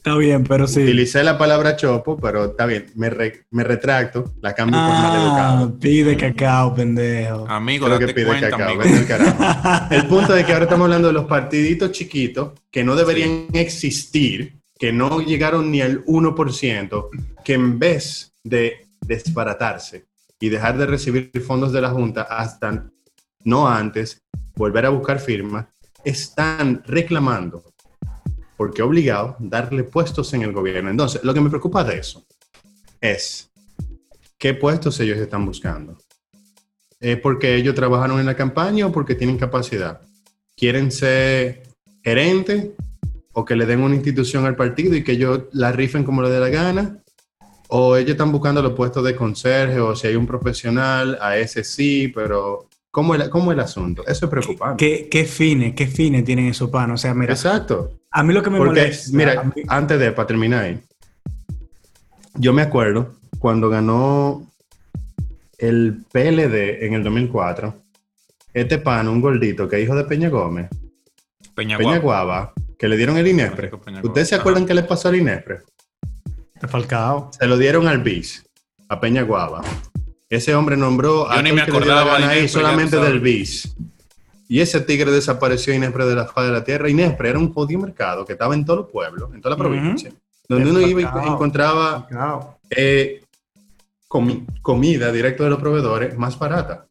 Está 0.04 0.18
bien, 0.18 0.44
pero 0.44 0.66
sí. 0.66 0.82
Utilicé 0.82 1.24
la 1.24 1.38
palabra 1.38 1.76
chopo, 1.76 2.18
pero 2.18 2.44
está 2.44 2.66
bien. 2.66 2.92
Me, 2.94 3.10
me 3.50 3.64
retracto, 3.64 4.34
la 4.42 4.54
cambio 4.54 4.78
por 4.78 4.90
mal 4.90 5.22
educado. 5.22 5.64
Ah, 5.64 5.80
pide 5.80 6.14
cacao, 6.14 6.74
pendejo. 6.74 7.48
Amigo, 7.48 7.86
Creo 7.86 7.98
que 7.98 8.12
pide 8.12 8.38
cacao, 8.38 8.68
amigo. 8.68 8.82
el 8.82 9.06
carajo. 9.06 9.88
El 9.94 10.06
punto 10.06 10.36
es 10.36 10.44
que 10.44 10.52
ahora 10.52 10.64
estamos 10.66 10.84
hablando 10.84 11.08
de 11.08 11.14
los 11.14 11.24
partiditos 11.24 11.90
chiquitos 11.92 12.52
que 12.70 12.84
no 12.84 12.96
deberían 12.96 13.46
existir, 13.54 14.60
que 14.78 14.92
no 14.92 15.22
llegaron 15.22 15.70
ni 15.70 15.80
al 15.80 16.04
1%, 16.04 17.08
que 17.42 17.54
en 17.54 17.78
vez 17.78 18.34
de 18.42 18.86
desbaratarse 19.00 20.04
y 20.38 20.50
dejar 20.50 20.76
de 20.76 20.84
recibir 20.84 21.30
fondos 21.40 21.72
de 21.72 21.80
la 21.80 21.88
Junta 21.88 22.24
hasta 22.28 22.90
no 23.44 23.66
antes, 23.66 24.20
volver 24.54 24.84
a 24.84 24.90
buscar 24.90 25.18
firmas, 25.18 25.64
están 26.04 26.82
reclamando 26.84 27.64
porque 28.56 28.82
obligado 28.82 29.36
darle 29.38 29.84
puestos 29.84 30.32
en 30.34 30.42
el 30.42 30.52
gobierno. 30.52 30.90
Entonces, 30.90 31.22
lo 31.24 31.34
que 31.34 31.40
me 31.40 31.50
preocupa 31.50 31.84
de 31.84 31.98
eso 31.98 32.24
es 33.00 33.50
qué 34.38 34.54
puestos 34.54 34.98
ellos 35.00 35.18
están 35.18 35.44
buscando. 35.46 35.98
¿Es 37.00 37.18
porque 37.18 37.56
ellos 37.56 37.74
trabajaron 37.74 38.20
en 38.20 38.26
la 38.26 38.36
campaña 38.36 38.86
o 38.86 38.92
porque 38.92 39.14
tienen 39.14 39.36
capacidad? 39.36 40.00
¿Quieren 40.56 40.90
ser 40.90 41.64
gerente 42.02 42.72
o 43.32 43.44
que 43.44 43.56
le 43.56 43.66
den 43.66 43.80
una 43.80 43.96
institución 43.96 44.46
al 44.46 44.56
partido 44.56 44.94
y 44.94 45.02
que 45.02 45.12
ellos 45.12 45.42
la 45.52 45.72
rifen 45.72 46.04
como 46.04 46.22
le 46.22 46.30
dé 46.30 46.40
la 46.40 46.48
gana? 46.48 47.02
¿O 47.68 47.96
ellos 47.96 48.12
están 48.12 48.30
buscando 48.30 48.62
los 48.62 48.74
puestos 48.74 49.04
de 49.04 49.16
conserje 49.16 49.80
o 49.80 49.96
si 49.96 50.06
hay 50.06 50.16
un 50.16 50.26
profesional, 50.26 51.18
a 51.20 51.36
ese 51.36 51.64
sí, 51.64 52.08
pero 52.08 52.68
¿Cómo 52.94 53.16
el, 53.16 53.28
cómo 53.28 53.50
el 53.50 53.58
asunto? 53.58 54.06
Eso 54.06 54.26
es 54.26 54.30
preocupante. 54.30 54.76
¿Qué, 54.76 55.08
qué 55.08 55.24
fines, 55.24 55.74
qué 55.74 55.88
fines 55.88 56.24
tienen 56.24 56.46
esos 56.46 56.70
panos? 56.70 57.00
O 57.00 57.02
sea, 57.02 57.12
mira. 57.12 57.32
Exacto. 57.32 58.02
A 58.16 58.22
mí 58.22 58.32
lo 58.32 58.44
que 58.44 58.50
me 58.50 58.58
molesta. 58.60 59.10
Mira, 59.12 59.52
antes 59.66 59.98
de, 59.98 60.12
para 60.12 60.28
terminar 60.28 60.62
ahí, 60.62 60.80
yo 62.34 62.52
me 62.52 62.62
acuerdo 62.62 63.16
cuando 63.40 63.68
ganó 63.68 64.48
el 65.58 66.04
PLD 66.12 66.84
en 66.84 66.94
el 66.94 67.02
2004, 67.02 67.74
este 68.52 68.78
pan, 68.78 69.08
un 69.08 69.20
gordito 69.20 69.68
que 69.68 69.80
hijo 69.80 69.96
de 69.96 70.04
Peña 70.04 70.28
Gómez, 70.28 70.68
Peña, 71.56 71.76
Guava, 71.98 72.52
que 72.78 72.86
le 72.86 72.96
dieron 72.96 73.16
el 73.16 73.26
INESPRE. 73.26 73.72
¿Ustedes 74.04 74.28
se 74.28 74.36
acuerdan 74.36 74.64
qué 74.64 74.74
le 74.74 74.84
pasó 74.84 75.08
al 75.08 75.16
INESPRE? 75.16 75.62
Falcao. 76.68 77.30
Se 77.32 77.46
lo 77.48 77.58
dieron 77.58 77.88
al 77.88 77.98
BIS, 77.98 78.48
a 78.88 79.00
Peña 79.00 79.22
Guava. 79.22 79.62
Ese 80.30 80.54
hombre 80.54 80.76
nombró 80.76 81.28
a 81.28 81.42
ni 81.42 81.50
me 81.50 81.62
acordaba 81.62 82.16
ahí 82.16 82.46
solamente 82.48 82.96
del 82.96 83.18
BIS. 83.18 83.74
Y 84.54 84.60
ese 84.60 84.80
tigre 84.80 85.10
desapareció 85.10 85.74
Inespre 85.74 86.06
de 86.06 86.14
la 86.14 86.26
faz 86.26 86.46
de 86.46 86.52
la 86.52 86.62
tierra. 86.62 86.88
Inespre 86.88 87.28
era 87.28 87.40
un 87.40 87.52
jodido 87.52 87.80
mercado 87.80 88.24
que 88.24 88.34
estaba 88.34 88.54
en 88.54 88.64
todo 88.64 88.82
el 88.82 88.86
pueblo, 88.86 89.28
en 89.34 89.40
toda 89.40 89.56
la 89.56 89.60
provincia, 89.60 90.12
donde 90.48 90.70
uno 90.70 90.80
iba 90.80 91.00
y 91.00 91.26
encontraba 91.26 92.06
eh, 92.70 93.24
comida 94.62 95.10
directo 95.10 95.42
de 95.42 95.50
los 95.50 95.58
proveedores 95.58 96.16
más 96.16 96.38
barata. 96.38 96.86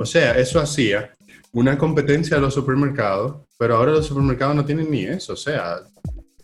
O 0.00 0.06
sea, 0.06 0.38
eso 0.38 0.58
hacía 0.58 1.10
una 1.52 1.76
competencia 1.76 2.38
a 2.38 2.40
los 2.40 2.54
supermercados, 2.54 3.42
pero 3.58 3.76
ahora 3.76 3.92
los 3.92 4.06
supermercados 4.06 4.56
no 4.56 4.64
tienen 4.64 4.90
ni 4.90 5.04
eso. 5.04 5.34
O 5.34 5.36
sea, 5.36 5.80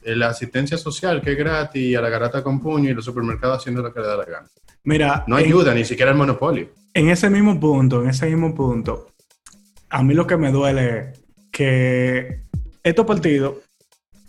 la 0.02 0.28
asistencia 0.28 0.76
social 0.76 1.22
que 1.22 1.32
es 1.32 1.38
gratis, 1.38 1.96
a 1.96 2.02
la 2.02 2.10
garata 2.10 2.42
con 2.42 2.60
puño 2.60 2.90
y 2.90 2.92
los 2.92 3.06
supermercados 3.06 3.56
haciendo 3.56 3.80
lo 3.80 3.90
que 3.90 4.00
le 4.00 4.06
da 4.06 4.18
la 4.18 4.26
gana. 4.26 4.48
Mira, 4.84 5.24
no 5.26 5.36
ayuda 5.36 5.72
ni 5.72 5.86
siquiera 5.86 6.10
el 6.10 6.18
monopolio. 6.18 6.68
En 6.92 7.08
ese 7.08 7.30
mismo 7.30 7.58
punto, 7.58 8.02
en 8.02 8.10
ese 8.10 8.26
mismo 8.26 8.54
punto, 8.54 9.09
a 9.90 10.02
mí 10.02 10.14
lo 10.14 10.26
que 10.26 10.36
me 10.36 10.50
duele 10.50 10.98
es 10.98 11.20
que 11.50 12.42
estos 12.82 13.04
partidos 13.04 13.56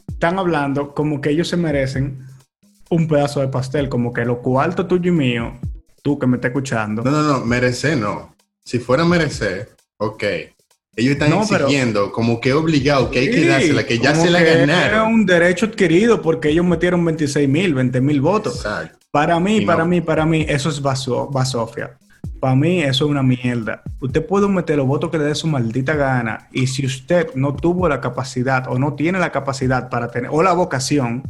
están 0.08 0.40
hablando 0.40 0.94
como 0.94 1.22
que 1.22 1.30
ellos 1.30 1.48
se 1.48 1.58
merecen 1.58 2.26
un 2.90 3.08
pedazo 3.08 3.40
de 3.40 3.48
pastel, 3.48 3.88
como 3.88 4.12
que 4.12 4.26
lo 4.26 4.42
cuarto 4.42 4.86
tuyo 4.86 5.12
y 5.12 5.16
mío, 5.16 5.60
tú 6.04 6.20
que 6.20 6.28
me 6.28 6.38
estás 6.38 6.50
escuchando. 6.50 7.04
No, 7.04 7.12
no, 7.12 7.24
no, 7.24 7.46
merecer 7.46 7.98
no. 7.98 8.36
Si 8.64 8.80
fuera 8.80 9.06
merecer, 9.06 9.70
ok. 9.98 10.24
Ellos 10.94 11.14
están 11.14 11.34
exigiendo 11.34 12.12
como 12.12 12.42
que 12.42 12.52
obligado, 12.52 13.10
que 13.10 13.20
hay 13.20 13.32
que 13.32 13.46
dársela, 13.46 13.86
que 13.86 13.98
ya 13.98 14.14
se 14.14 14.30
la 14.30 14.42
ganaron. 14.42 15.08
Es 15.08 15.14
un 15.16 15.26
derecho 15.26 15.68
adquirido 15.68 16.22
porque 16.22 16.50
ellos 16.50 16.66
metieron 16.66 17.04
26 17.06 17.48
mil, 17.48 17.74
20 17.74 18.02
mil 18.02 18.20
votos. 18.20 18.58
Exacto. 18.58 18.98
Para 19.10 19.40
mí, 19.40 19.62
para 19.62 19.86
mí, 19.86 20.02
para 20.02 20.26
mí, 20.26 20.46
eso 20.48 20.70
es 20.70 20.82
basofia. 20.82 21.98
Para 22.40 22.56
mí 22.56 22.82
eso 22.82 23.06
es 23.06 23.12
una 23.12 23.22
mierda. 23.22 23.84
Usted 24.00 24.26
puede 24.26 24.48
meter 24.48 24.78
los 24.78 24.88
votos 24.88 25.12
que 25.12 25.20
le 25.20 25.26
dé 25.26 25.36
su 25.36 25.48
maldita 25.48 25.96
gana 25.96 26.48
y 26.52 26.68
si 26.68 26.86
usted 26.86 27.36
no 27.36 27.56
tuvo 27.56 27.88
la 27.88 28.02
capacidad 28.02 28.68
o 28.68 28.80
no 28.80 28.96
tiene 28.96 29.20
la 29.20 29.32
capacidad 29.32 29.90
para 29.90 30.10
tener, 30.10 30.32
o 30.34 30.42
la 30.42 30.54
vocación, 30.54 31.24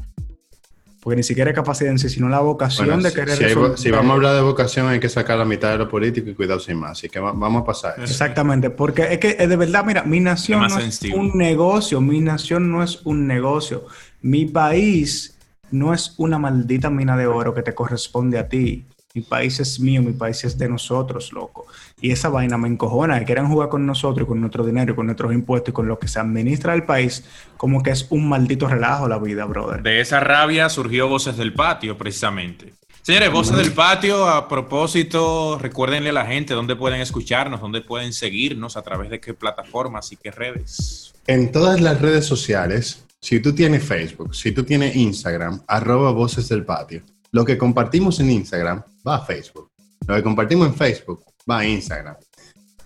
porque 1.01 1.17
ni 1.17 1.23
siquiera 1.23 1.49
es 1.49 1.56
capacidad 1.56 1.91
en 1.91 1.99
sí, 1.99 2.10
sino 2.10 2.30
la 2.30 2.39
vocación 2.39 3.01
de 3.01 3.12
querer... 3.12 3.36
Si, 3.36 3.84
si, 3.84 3.91
vamos 3.91 4.12
a 4.12 4.13
hablar 4.13 4.36
de 4.36 4.41
vocación 4.41 4.88
hay 4.88 4.99
que 4.99 5.10
sacar 5.10 5.38
la 5.38 5.45
mitad 5.45 5.71
de 5.71 5.80
lo 5.80 5.89
político 5.89 6.30
y 6.30 6.36
cuidado 6.36 6.60
sin 6.60 6.77
más. 6.77 6.91
Así 6.91 7.10
que 7.10 7.19
vamos 7.19 7.63
a 7.63 7.65
pasar. 7.65 7.95
Exactamente, 7.97 8.69
porque 8.69 9.12
es 9.12 9.17
que 9.17 9.34
de 9.34 9.56
verdad, 9.56 9.84
mira, 9.84 10.04
mi 10.04 10.19
nación 10.19 10.67
no 10.67 10.77
es 10.77 11.01
un 11.13 11.32
negocio, 11.36 11.99
mi 12.01 12.19
nación 12.19 12.71
no 12.71 12.84
es 12.84 13.01
un 13.04 13.25
negocio. 13.25 13.86
Mi 14.21 14.45
país 14.45 15.36
no 15.71 15.93
es 15.93 16.13
una 16.17 16.38
maldita 16.38 16.89
mina 16.91 17.17
de 17.17 17.25
oro 17.25 17.54
que 17.54 17.63
te 17.63 17.73
corresponde 17.73 18.38
a 18.38 18.47
ti. 18.47 18.86
Mi 19.13 19.21
país 19.21 19.60
es 19.60 19.80
mío, 19.80 20.02
mi 20.02 20.13
país 20.13 20.43
es 20.45 20.58
de 20.58 20.69
nosotros, 20.69 21.34
loco. 21.34 21.67
Y 22.00 22.12
esa 22.12 22.30
vaina 22.30 22.58
me 22.58 22.69
encojona, 22.69 23.19
que 23.19 23.26
quieran 23.26 23.50
jugar 23.50 23.67
con 23.67 23.86
nosotros, 23.86 24.28
con 24.28 24.39
nuestro 24.39 24.65
dinero, 24.65 24.95
con 24.95 25.06
nuestros 25.06 25.34
impuestos 25.34 25.69
y 25.69 25.74
con 25.74 25.88
lo 25.88 26.00
que 26.00 26.08
se 26.08 26.19
administra 26.19 26.74
el 26.74 26.84
país, 26.84 27.26
como 27.58 27.84
que 27.84 27.91
es 27.91 28.08
un 28.10 28.30
maldito 28.30 28.67
relajo 28.67 29.08
la 29.08 29.19
vida, 29.19 29.45
brother. 29.45 29.84
De 29.84 30.00
esa 30.00 30.21
rabia 30.21 30.69
surgió 30.69 31.10
Voces 31.10 31.36
del 31.36 31.54
Patio, 31.54 31.97
precisamente. 31.97 32.74
Señores, 33.02 33.32
Voces 33.32 33.58
del 33.58 33.74
Patio, 33.74 34.30
a 34.30 34.47
propósito, 34.47 35.58
recuérdenle 35.60 36.12
a 36.12 36.13
la 36.13 36.26
gente 36.26 36.54
dónde 36.54 36.76
pueden 36.76 37.02
escucharnos, 37.02 37.60
dónde 37.60 37.82
pueden 37.82 38.13
seguirnos, 38.13 38.78
a 38.78 38.82
través 38.84 39.10
de 39.10 39.19
qué 39.19 39.34
plataformas 39.34 40.12
y 40.12 40.17
qué 40.17 40.32
redes. 40.32 41.13
En 41.28 41.52
todas 41.52 41.82
las 41.82 42.00
redes 42.00 42.26
sociales, 42.26 43.06
si 43.19 43.39
tú 43.39 43.54
tienes 43.54 43.84
Facebook, 43.84 44.36
si 44.36 44.52
tú 44.52 44.63
tienes 44.63 44.95
Instagram, 44.95 45.62
arroba 45.67 46.12
Voces 46.12 46.47
del 46.47 46.63
Patio. 46.63 47.02
Lo 47.32 47.43
que 47.43 47.58
compartimos 47.58 48.19
en 48.19 48.30
Instagram 48.30 48.84
va 49.07 49.15
a 49.15 49.25
Facebook. 49.25 49.69
Lo 50.07 50.15
que 50.15 50.23
compartimos 50.23 50.67
en 50.67 50.75
Facebook 50.75 51.23
va 51.49 51.59
a 51.59 51.65
Instagram. 51.65 52.15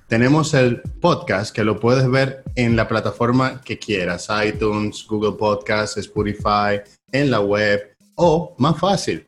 Tenemos 0.08 0.54
el 0.54 0.82
podcast 1.02 1.54
que 1.54 1.64
lo 1.64 1.80
puedes 1.80 2.10
ver 2.10 2.44
en 2.56 2.76
la 2.76 2.88
plataforma 2.88 3.62
que 3.62 3.80
quieras, 3.80 4.30
iTunes, 4.46 5.06
Google 5.08 5.34
Podcasts, 5.38 5.98
Spotify, 5.98 6.80
en 7.12 7.32
la 7.32 7.40
web 7.42 7.96
o 8.16 8.56
más 8.60 8.80
fácil, 8.80 9.28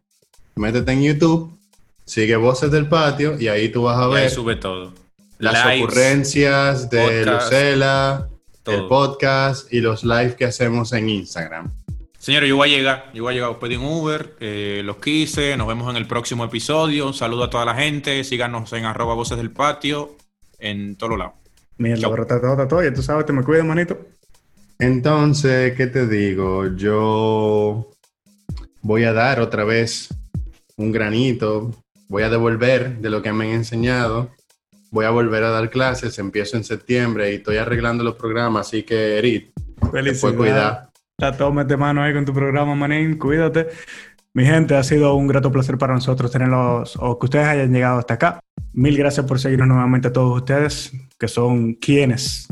métete 0.56 0.92
en 0.92 1.04
YouTube, 1.04 1.58
sigue 2.06 2.36
Voces 2.36 2.72
del 2.72 2.88
Patio 2.88 3.40
y 3.40 3.48
ahí 3.48 3.70
tú 3.70 3.84
vas 3.84 3.98
a 3.98 4.08
ver 4.08 4.30
sube 4.30 4.56
todo. 4.56 4.94
las 5.40 5.78
ocurrencias 5.78 6.90
de 6.90 7.26
Lucela, 7.26 8.30
el 8.66 8.88
podcast 8.88 9.72
y 9.74 9.82
los 9.82 10.04
live 10.04 10.36
que 10.36 10.46
hacemos 10.46 10.94
en 10.94 11.10
Instagram. 11.10 11.72
Señores, 12.28 12.50
yo 12.50 12.58
voy 12.58 12.74
a 12.74 12.78
llegar, 12.78 13.06
yo 13.14 13.24
voy 13.24 13.32
a 13.32 13.36
llegar, 13.36 13.58
pedí 13.58 13.78
un 13.78 13.86
Uber, 13.86 14.36
eh, 14.42 14.82
los 14.84 14.98
quise, 14.98 15.56
nos 15.56 15.66
vemos 15.66 15.90
en 15.90 15.96
el 15.96 16.08
próximo 16.08 16.44
episodio. 16.44 17.08
Un 17.08 17.14
saludo 17.14 17.46
a 17.46 17.50
toda 17.50 17.64
la 17.64 17.74
gente, 17.74 18.22
síganos 18.26 18.74
en 18.74 18.84
arroba 18.84 19.14
voces 19.14 19.38
del 19.38 19.50
patio, 19.50 20.18
en 20.60 20.98
todos 20.98 21.18
lados. 21.18 21.36
Mierda, 21.78 22.10
pero 22.10 22.24
está 22.24 22.42
todo, 22.42 22.52
está 22.52 22.68
todo, 22.68 22.84
ya 22.84 22.94
tú 22.94 23.02
sabes, 23.02 23.26
te 23.26 23.32
me 23.32 23.44
cuidas, 23.44 23.64
manito. 23.64 23.98
Entonces, 24.78 25.74
¿qué 25.78 25.88
te 25.88 26.06
digo? 26.06 26.76
Yo 26.76 27.92
voy 28.82 29.06
a 29.06 29.14
dar 29.14 29.40
otra 29.40 29.64
vez 29.64 30.10
un 30.76 30.92
granito, 30.92 31.72
voy 32.10 32.24
a 32.24 32.30
devolver 32.30 32.98
de 32.98 33.10
lo 33.10 33.22
que 33.22 33.32
me 33.32 33.46
han 33.46 33.52
enseñado, 33.52 34.32
voy 34.92 35.06
a 35.06 35.12
volver 35.12 35.46
a 35.46 35.52
dar 35.52 35.70
clases, 35.70 36.20
empiezo 36.20 36.58
en 36.58 36.66
septiembre 36.66 37.32
y 37.32 37.36
estoy 37.36 37.56
arreglando 37.56 38.04
los 38.04 38.16
programas, 38.16 38.68
así 38.68 38.84
que, 38.84 39.18
Erit, 39.18 39.54
Felicidades. 39.92 40.87
La 41.20 41.32
mete 41.50 41.76
mano 41.76 42.04
ahí 42.04 42.14
con 42.14 42.26
tu 42.26 42.32
programa, 42.32 42.76
Manín. 42.76 43.18
Cuídate. 43.18 43.70
Mi 44.36 44.46
gente, 44.46 44.76
ha 44.76 44.84
sido 44.84 45.16
un 45.16 45.26
grato 45.26 45.52
placer 45.52 45.76
para 45.76 45.96
nosotros 45.96 46.30
tenerlos 46.30 46.96
o 46.96 47.18
que 47.18 47.26
ustedes 47.26 47.48
hayan 47.48 47.74
llegado 47.74 47.98
hasta 47.98 48.14
acá. 48.14 48.40
Mil 48.74 48.96
gracias 48.96 49.26
por 49.26 49.40
seguirnos 49.40 49.68
nuevamente 49.68 50.10
a 50.10 50.14
todos 50.14 50.38
ustedes, 50.38 50.92
que 51.18 51.28
son 51.28 51.74
quienes 51.74 52.48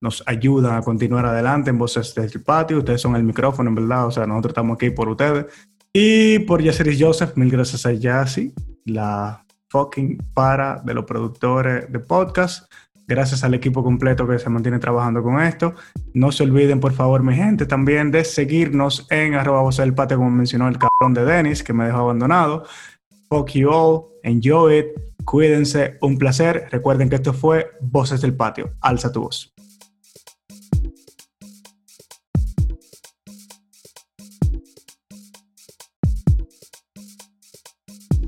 nos 0.00 0.24
ayudan 0.26 0.74
a 0.74 0.82
continuar 0.82 1.26
adelante 1.26 1.70
en 1.70 1.78
Voces 1.78 2.12
del 2.16 2.42
Patio. 2.42 2.78
Ustedes 2.78 3.00
son 3.00 3.14
el 3.14 3.22
micrófono, 3.22 3.68
en 3.68 3.76
verdad. 3.76 4.08
O 4.08 4.10
sea, 4.10 4.26
nosotros 4.26 4.50
estamos 4.50 4.74
aquí 4.74 4.90
por 4.90 5.08
ustedes. 5.08 5.46
Y 5.92 6.40
por 6.40 6.60
Yaceris 6.60 7.00
Joseph, 7.00 7.36
mil 7.36 7.52
gracias 7.52 7.86
a 7.86 7.92
Yassi, 7.92 8.52
la 8.86 9.46
fucking 9.68 10.18
para 10.34 10.82
de 10.84 10.92
los 10.92 11.04
productores 11.04 11.92
de 11.92 12.00
podcast. 12.00 12.68
Gracias 13.14 13.44
al 13.44 13.52
equipo 13.52 13.84
completo 13.84 14.26
que 14.26 14.38
se 14.38 14.48
mantiene 14.48 14.78
trabajando 14.78 15.22
con 15.22 15.38
esto. 15.38 15.74
No 16.14 16.32
se 16.32 16.44
olviden, 16.44 16.80
por 16.80 16.94
favor, 16.94 17.22
mi 17.22 17.34
gente, 17.34 17.66
también 17.66 18.10
de 18.10 18.24
seguirnos 18.24 19.06
en 19.10 19.34
arroba 19.34 19.60
voz 19.60 19.76
del 19.76 19.92
patio, 19.92 20.16
como 20.16 20.30
mencionó 20.30 20.66
el 20.66 20.78
cabrón 20.78 21.12
de 21.12 21.22
Dennis, 21.26 21.62
que 21.62 21.74
me 21.74 21.84
dejó 21.84 21.98
abandonado. 21.98 22.64
Fuck 23.28 23.50
you 23.50 23.68
all, 23.70 24.04
enjoy 24.22 24.78
it, 24.78 24.86
cuídense, 25.26 25.98
un 26.00 26.16
placer. 26.16 26.68
Recuerden 26.70 27.10
que 27.10 27.16
esto 27.16 27.34
fue 27.34 27.72
Voces 27.82 28.22
del 28.22 28.34
Patio. 28.34 28.72
Alza 28.80 29.12
tu 29.12 29.20
voz. 29.20 29.52